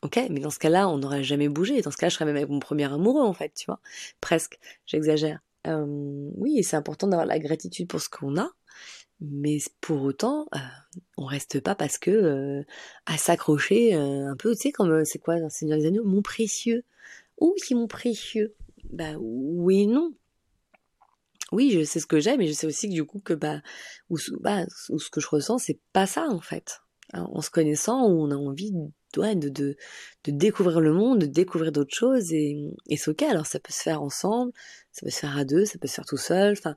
Ok, 0.00 0.18
mais 0.30 0.40
dans 0.40 0.48
ce 0.48 0.58
cas-là, 0.58 0.88
on 0.88 0.96
n'aurait 0.96 1.22
jamais 1.22 1.50
bougé. 1.50 1.82
Dans 1.82 1.90
ce 1.90 1.98
cas-là, 1.98 2.08
je 2.08 2.14
serais 2.14 2.24
même 2.24 2.36
avec 2.36 2.48
mon 2.48 2.60
premier 2.60 2.90
amoureux, 2.90 3.24
en 3.24 3.34
fait, 3.34 3.52
tu 3.52 3.66
vois. 3.66 3.78
Presque. 4.22 4.58
J'exagère. 4.86 5.40
Euh, 5.66 6.30
oui, 6.36 6.64
c'est 6.64 6.76
important 6.76 7.08
d'avoir 7.08 7.26
la 7.26 7.38
gratitude 7.38 7.86
pour 7.86 8.00
ce 8.00 8.08
qu'on 8.08 8.38
a. 8.38 8.50
Mais 9.20 9.58
pour 9.82 10.00
autant, 10.00 10.48
euh, 10.54 10.58
on 11.18 11.26
reste 11.26 11.60
pas 11.60 11.74
parce 11.74 11.98
que 11.98 12.64
à 13.04 13.18
s'accrocher 13.18 13.92
un 13.92 14.36
peu, 14.38 14.54
tu 14.54 14.62
sais, 14.62 14.72
comme 14.72 15.04
c'est 15.04 15.18
quoi 15.18 15.38
dans 15.40 15.50
Seigneur 15.50 15.78
des 15.78 15.88
Anneaux, 15.88 16.04
mon 16.06 16.22
précieux. 16.22 16.84
Ouh, 17.38 17.52
c'est 17.58 17.74
mon 17.74 17.86
précieux. 17.86 18.54
Bah 18.90 19.12
oui, 19.18 19.86
non 19.86 20.14
oui, 21.52 21.70
je 21.70 21.84
sais 21.84 22.00
ce 22.00 22.06
que 22.06 22.20
j'aime, 22.20 22.38
mais 22.38 22.46
je 22.48 22.52
sais 22.52 22.66
aussi 22.66 22.88
que 22.88 22.94
du 22.94 23.04
coup 23.04 23.20
que 23.20 23.32
bah 23.34 23.60
ou, 24.10 24.18
bah, 24.40 24.64
ce 24.68 25.10
que 25.10 25.20
je 25.20 25.28
ressens, 25.28 25.58
c'est 25.58 25.80
pas 25.92 26.06
ça 26.06 26.26
en 26.28 26.40
fait. 26.40 26.80
Hein, 27.14 27.26
en 27.32 27.40
se 27.40 27.50
connaissant, 27.50 28.04
on 28.04 28.30
a 28.30 28.36
envie 28.36 28.72
ouais, 29.16 29.34
de, 29.34 29.48
de, 29.48 29.76
de 30.24 30.30
découvrir 30.30 30.80
le 30.80 30.92
monde, 30.92 31.20
de 31.20 31.26
découvrir 31.26 31.72
d'autres 31.72 31.94
choses 31.94 32.32
et, 32.32 32.56
et 32.88 32.96
c'est 32.98 33.10
ok. 33.10 33.22
Alors 33.22 33.46
ça 33.46 33.60
peut 33.60 33.72
se 33.72 33.82
faire 33.82 34.02
ensemble, 34.02 34.52
ça 34.92 35.06
peut 35.06 35.10
se 35.10 35.20
faire 35.20 35.36
à 35.38 35.44
deux, 35.44 35.64
ça 35.64 35.78
peut 35.78 35.88
se 35.88 35.94
faire 35.94 36.06
tout 36.06 36.18
seul. 36.18 36.52
Enfin, 36.52 36.74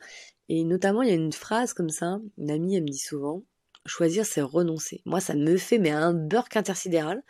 et 0.47 0.63
notamment 0.63 1.01
il 1.01 1.09
y 1.09 1.11
a 1.11 1.15
une 1.15 1.33
phrase 1.33 1.73
comme 1.73 1.89
ça, 1.89 2.19
une 2.37 2.51
amie 2.51 2.75
elle 2.77 2.83
me 2.83 2.89
dit 2.89 2.97
souvent, 2.97 3.43
choisir 3.85 4.25
c'est 4.25 4.41
renoncer. 4.41 5.01
Moi 5.05 5.19
ça 5.19 5.33
me 5.35 5.57
fait 5.57 5.79
mais 5.79 5.91
un 5.91 6.13
burk 6.13 6.55
intersidéral. 6.55 7.23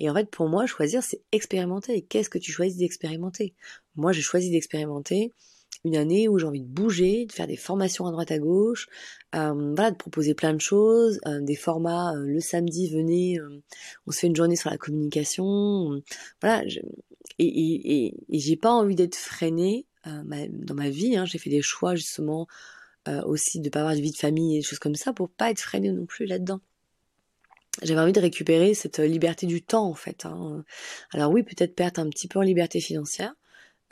Et 0.00 0.08
en 0.08 0.14
fait 0.14 0.30
pour 0.30 0.48
moi 0.48 0.64
choisir 0.64 1.02
c'est 1.02 1.20
expérimenter. 1.32 1.94
Et 1.94 2.02
qu'est-ce 2.06 2.30
que 2.30 2.38
tu 2.38 2.52
choisis 2.52 2.78
d'expérimenter? 2.78 3.54
Moi 3.96 4.12
j'ai 4.12 4.22
choisi 4.22 4.50
d'expérimenter 4.50 5.34
une 5.84 5.96
année 5.96 6.28
où 6.28 6.38
j'ai 6.38 6.46
envie 6.46 6.60
de 6.60 6.68
bouger, 6.68 7.26
de 7.26 7.32
faire 7.32 7.46
des 7.46 7.56
formations 7.56 8.06
à 8.06 8.10
droite 8.10 8.30
à 8.30 8.38
gauche, 8.38 8.88
euh, 9.34 9.52
voilà, 9.74 9.90
de 9.90 9.96
proposer 9.96 10.34
plein 10.34 10.54
de 10.54 10.60
choses, 10.60 11.20
euh, 11.26 11.40
des 11.40 11.56
formats. 11.56 12.14
Euh, 12.14 12.24
le 12.26 12.40
samedi, 12.40 12.88
venez, 12.90 13.38
on 14.06 14.10
se 14.10 14.20
fait 14.20 14.26
une 14.26 14.36
journée 14.36 14.56
sur 14.56 14.70
la 14.70 14.78
communication, 14.78 16.00
voilà. 16.40 16.64
et, 17.38 17.46
et, 17.46 18.14
et, 18.28 18.38
j'ai 18.38 18.56
pas 18.56 18.70
envie 18.70 18.94
d'être 18.94 19.16
freinée 19.16 19.86
dans 20.04 20.74
ma 20.74 20.88
vie. 20.88 21.16
Hein, 21.16 21.24
j'ai 21.24 21.38
fait 21.38 21.50
des 21.50 21.62
choix 21.62 21.94
justement 21.96 22.46
aussi 23.24 23.60
de 23.60 23.68
pas 23.70 23.80
avoir 23.80 23.94
de 23.94 24.00
vie 24.00 24.10
de 24.10 24.16
famille 24.16 24.56
et 24.56 24.58
des 24.58 24.64
choses 24.64 24.80
comme 24.80 24.96
ça 24.96 25.12
pour 25.12 25.30
pas 25.30 25.50
être 25.50 25.60
freinée 25.60 25.92
non 25.92 26.06
plus 26.06 26.26
là-dedans 26.26 26.60
j'avais 27.82 28.00
envie 28.00 28.12
de 28.12 28.20
récupérer 28.20 28.74
cette 28.74 28.98
liberté 28.98 29.46
du 29.46 29.62
temps 29.62 29.86
en 29.86 29.94
fait. 29.94 30.24
Hein. 30.24 30.64
Alors 31.12 31.30
oui, 31.30 31.42
peut-être 31.42 31.74
perdre 31.74 32.00
un 32.00 32.08
petit 32.08 32.28
peu 32.28 32.38
en 32.38 32.42
liberté 32.42 32.80
financière, 32.80 33.34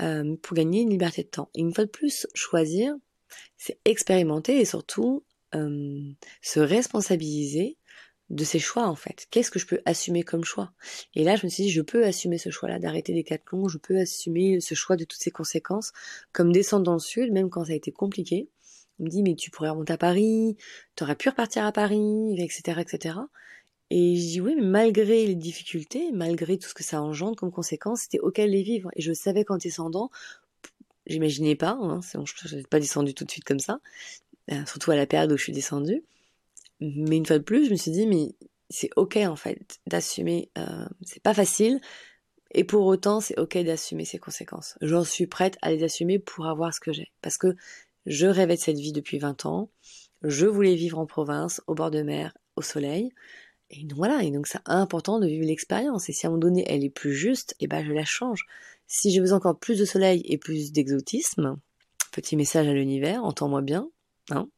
euh, 0.03 0.37
pour 0.43 0.57
gagner 0.57 0.83
une 0.83 0.91
liberté 0.91 1.23
de 1.23 1.29
temps. 1.29 1.51
Et 1.55 1.61
une 1.61 1.73
fois 1.73 1.85
de 1.85 1.91
plus, 1.91 2.27
choisir, 2.35 2.95
c'est 3.57 3.79
expérimenter 3.85 4.61
et 4.61 4.65
surtout 4.65 5.25
euh, 5.55 6.13
se 6.43 6.61
responsabiliser 6.61 7.79
de 8.31 8.45
ses 8.45 8.59
choix 8.59 8.87
en 8.87 8.97
fait. 8.97 9.27
Qu'est-ce 9.31 9.51
que 9.51 9.59
je 9.59 9.67
peux 9.67 9.81
assumer 9.85 10.23
comme 10.23 10.45
choix? 10.45 10.73
Et 11.15 11.25
là, 11.25 11.37
je 11.37 11.47
me 11.47 11.51
suis 11.51 11.65
dit, 11.65 11.71
je 11.71 11.83
peux 11.83 12.05
assumer 12.05 12.39
ce 12.39 12.51
choix-là 12.51 12.79
d'arrêter 12.79 13.13
les 13.13 13.23
quatre 13.23 13.53
longs, 13.53 13.69
je 13.69 13.79
peux 13.79 13.99
assumer 13.99 14.61
ce 14.61 14.75
choix 14.75 14.97
de 14.97 15.05
toutes 15.05 15.21
ses 15.21 15.31
conséquences, 15.31 15.93
comme 16.33 16.53
descendre 16.53 16.85
dans 16.85 16.95
le 16.95 16.99
sud, 16.99 17.33
même 17.33 17.51
quand 17.51 17.67
ça 17.67 17.73
a 17.73 17.77
été 17.77 17.93
compliqué. 17.93 18.49
On 18.99 19.05
me 19.05 19.09
dit, 19.09 19.23
mais 19.23 19.35
tu 19.35 19.51
pourrais 19.51 19.71
remonter 19.71 19.93
à 19.93 19.99
Paris, 19.99 20.57
tu 20.97 21.05
aurais 21.05 21.17
pu 21.17 21.29
repartir 21.29 21.65
à 21.65 21.73
Paris, 21.73 22.37
etc., 22.39 22.81
etc. 22.81 23.17
Et 23.91 24.17
je 24.17 24.21
dis 24.23 24.41
oui, 24.41 24.55
mais 24.57 24.63
malgré 24.63 25.27
les 25.27 25.35
difficultés, 25.35 26.11
malgré 26.13 26.59
tout 26.59 26.69
ce 26.69 26.75
que 26.75 26.83
ça 26.83 27.03
engendre 27.03 27.37
comme 27.37 27.53
conséquence, 27.53 28.03
c'était 28.03 28.21
ok 28.21 28.41
de 28.41 28.47
les 28.47 28.63
vivre. 28.63 28.91
Et 28.97 29.03
je 29.03 29.13
savais 29.13 29.45
qu'en 29.45 29.59
descendant, 29.59 30.11
j'imaginais 31.07 31.55
pas, 31.55 31.79
hein, 31.81 32.01
je 32.03 32.57
n'ai 32.57 32.63
pas 32.63 32.81
descendu 32.81 33.15
tout 33.15 33.25
de 33.25 33.31
suite 33.31 33.45
comme 33.45 33.61
ça, 33.61 33.81
euh, 34.51 34.65
surtout 34.67 34.91
à 34.91 34.97
la 34.97 35.07
période 35.07 35.33
où 35.33 35.37
je 35.37 35.43
suis 35.43 35.53
descendue. 35.53 36.03
Mais 36.81 37.17
une 37.17 37.27
fois 37.27 37.39
de 37.39 37.45
plus, 37.45 37.67
je 37.67 37.71
me 37.71 37.77
suis 37.77 37.91
dit, 37.91 38.07
mais 38.07 38.35
c'est 38.71 38.91
ok 38.97 39.17
en 39.19 39.37
fait 39.37 39.81
d'assumer. 39.87 40.51
Euh, 40.59 40.87
c'est 41.03 41.23
pas 41.23 41.35
facile. 41.35 41.81
Et 42.53 42.65
pour 42.65 42.87
autant, 42.87 43.21
c'est 43.21 43.39
ok 43.39 43.59
d'assumer 43.59 44.05
ses 44.05 44.19
conséquences. 44.19 44.77
J'en 44.81 45.05
suis 45.05 45.27
prête 45.27 45.57
à 45.61 45.73
les 45.73 45.83
assumer 45.83 46.19
pour 46.19 46.47
avoir 46.47 46.73
ce 46.73 46.81
que 46.81 46.93
j'ai. 46.93 47.11
Parce 47.21 47.37
que 47.37 47.55
je 48.07 48.27
rêvais 48.27 48.57
de 48.57 48.61
cette 48.61 48.79
vie 48.79 48.93
depuis 48.93 49.19
20 49.19 49.47
ans. 49.47 49.71
Je 50.23 50.47
voulais 50.47 50.75
vivre 50.75 50.99
en 50.99 51.07
province, 51.07 51.61
au 51.67 51.75
bord 51.75 51.91
de 51.91 52.03
mer, 52.03 52.37
au 52.57 52.63
soleil. 52.63 53.13
Et 53.77 53.85
donc 53.85 53.99
voilà, 53.99 54.23
et 54.23 54.31
donc 54.31 54.47
c'est 54.47 54.61
important 54.67 55.19
de 55.19 55.27
vivre 55.27 55.47
l'expérience. 55.47 56.09
Et 56.09 56.13
si 56.13 56.27
à 56.27 56.29
un 56.29 56.33
moment 56.33 56.41
donné 56.41 56.65
elle 56.69 56.85
est 56.85 56.91
plus 56.91 57.15
juste, 57.15 57.53
et 57.61 57.65
eh 57.65 57.67
ben 57.67 57.85
je 57.85 57.93
la 57.93 58.05
change. 58.05 58.47
Si 58.87 59.11
j'ai 59.11 59.21
besoin 59.21 59.39
encore 59.39 59.59
plus 59.59 59.79
de 59.79 59.85
soleil 59.85 60.23
et 60.27 60.39
plus 60.39 60.73
d'exotisme, 60.73 61.57
petit 62.13 62.37
message 62.37 62.69
à 62.69 62.73
l'univers, 62.73 63.25
entends-moi 63.25 63.63
bien, 63.63 63.89
hein, 64.31 64.49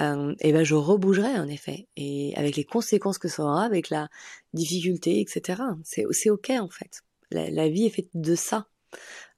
euh, 0.00 0.34
et 0.40 0.52
ben 0.52 0.64
je 0.64 0.74
rebougerai 0.74 1.38
en 1.38 1.48
effet. 1.48 1.88
Et 1.96 2.34
avec 2.36 2.56
les 2.56 2.64
conséquences 2.64 3.18
que 3.18 3.28
ça 3.28 3.44
aura, 3.44 3.64
avec 3.64 3.90
la 3.90 4.08
difficulté, 4.52 5.20
etc. 5.20 5.62
C'est 5.84 6.30
ok 6.30 6.50
en 6.50 6.68
fait. 6.68 7.02
La, 7.30 7.68
vie 7.68 7.86
est 7.86 7.90
faite 7.90 8.08
de 8.14 8.34
ça. 8.34 8.66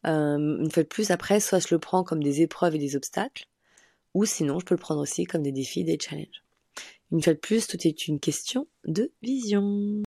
Euh, 0.06 0.38
une 0.38 0.70
fois 0.70 0.82
de 0.82 0.88
plus, 0.88 1.10
après, 1.10 1.40
soit 1.40 1.58
je 1.58 1.74
le 1.74 1.78
prends 1.78 2.04
comme 2.04 2.22
des 2.22 2.40
épreuves 2.40 2.74
et 2.74 2.78
des 2.78 2.96
obstacles, 2.96 3.46
ou 4.14 4.24
sinon 4.24 4.58
je 4.58 4.64
peux 4.64 4.74
le 4.74 4.80
prendre 4.80 5.02
aussi 5.02 5.24
comme 5.24 5.42
des 5.42 5.52
défis, 5.52 5.84
des 5.84 5.98
challenges. 6.00 6.41
Une 7.12 7.22
fois 7.22 7.34
de 7.34 7.38
plus, 7.38 7.66
tout 7.66 7.86
est 7.86 8.08
une 8.08 8.18
question 8.18 8.66
de 8.86 9.12
vision. 9.22 10.00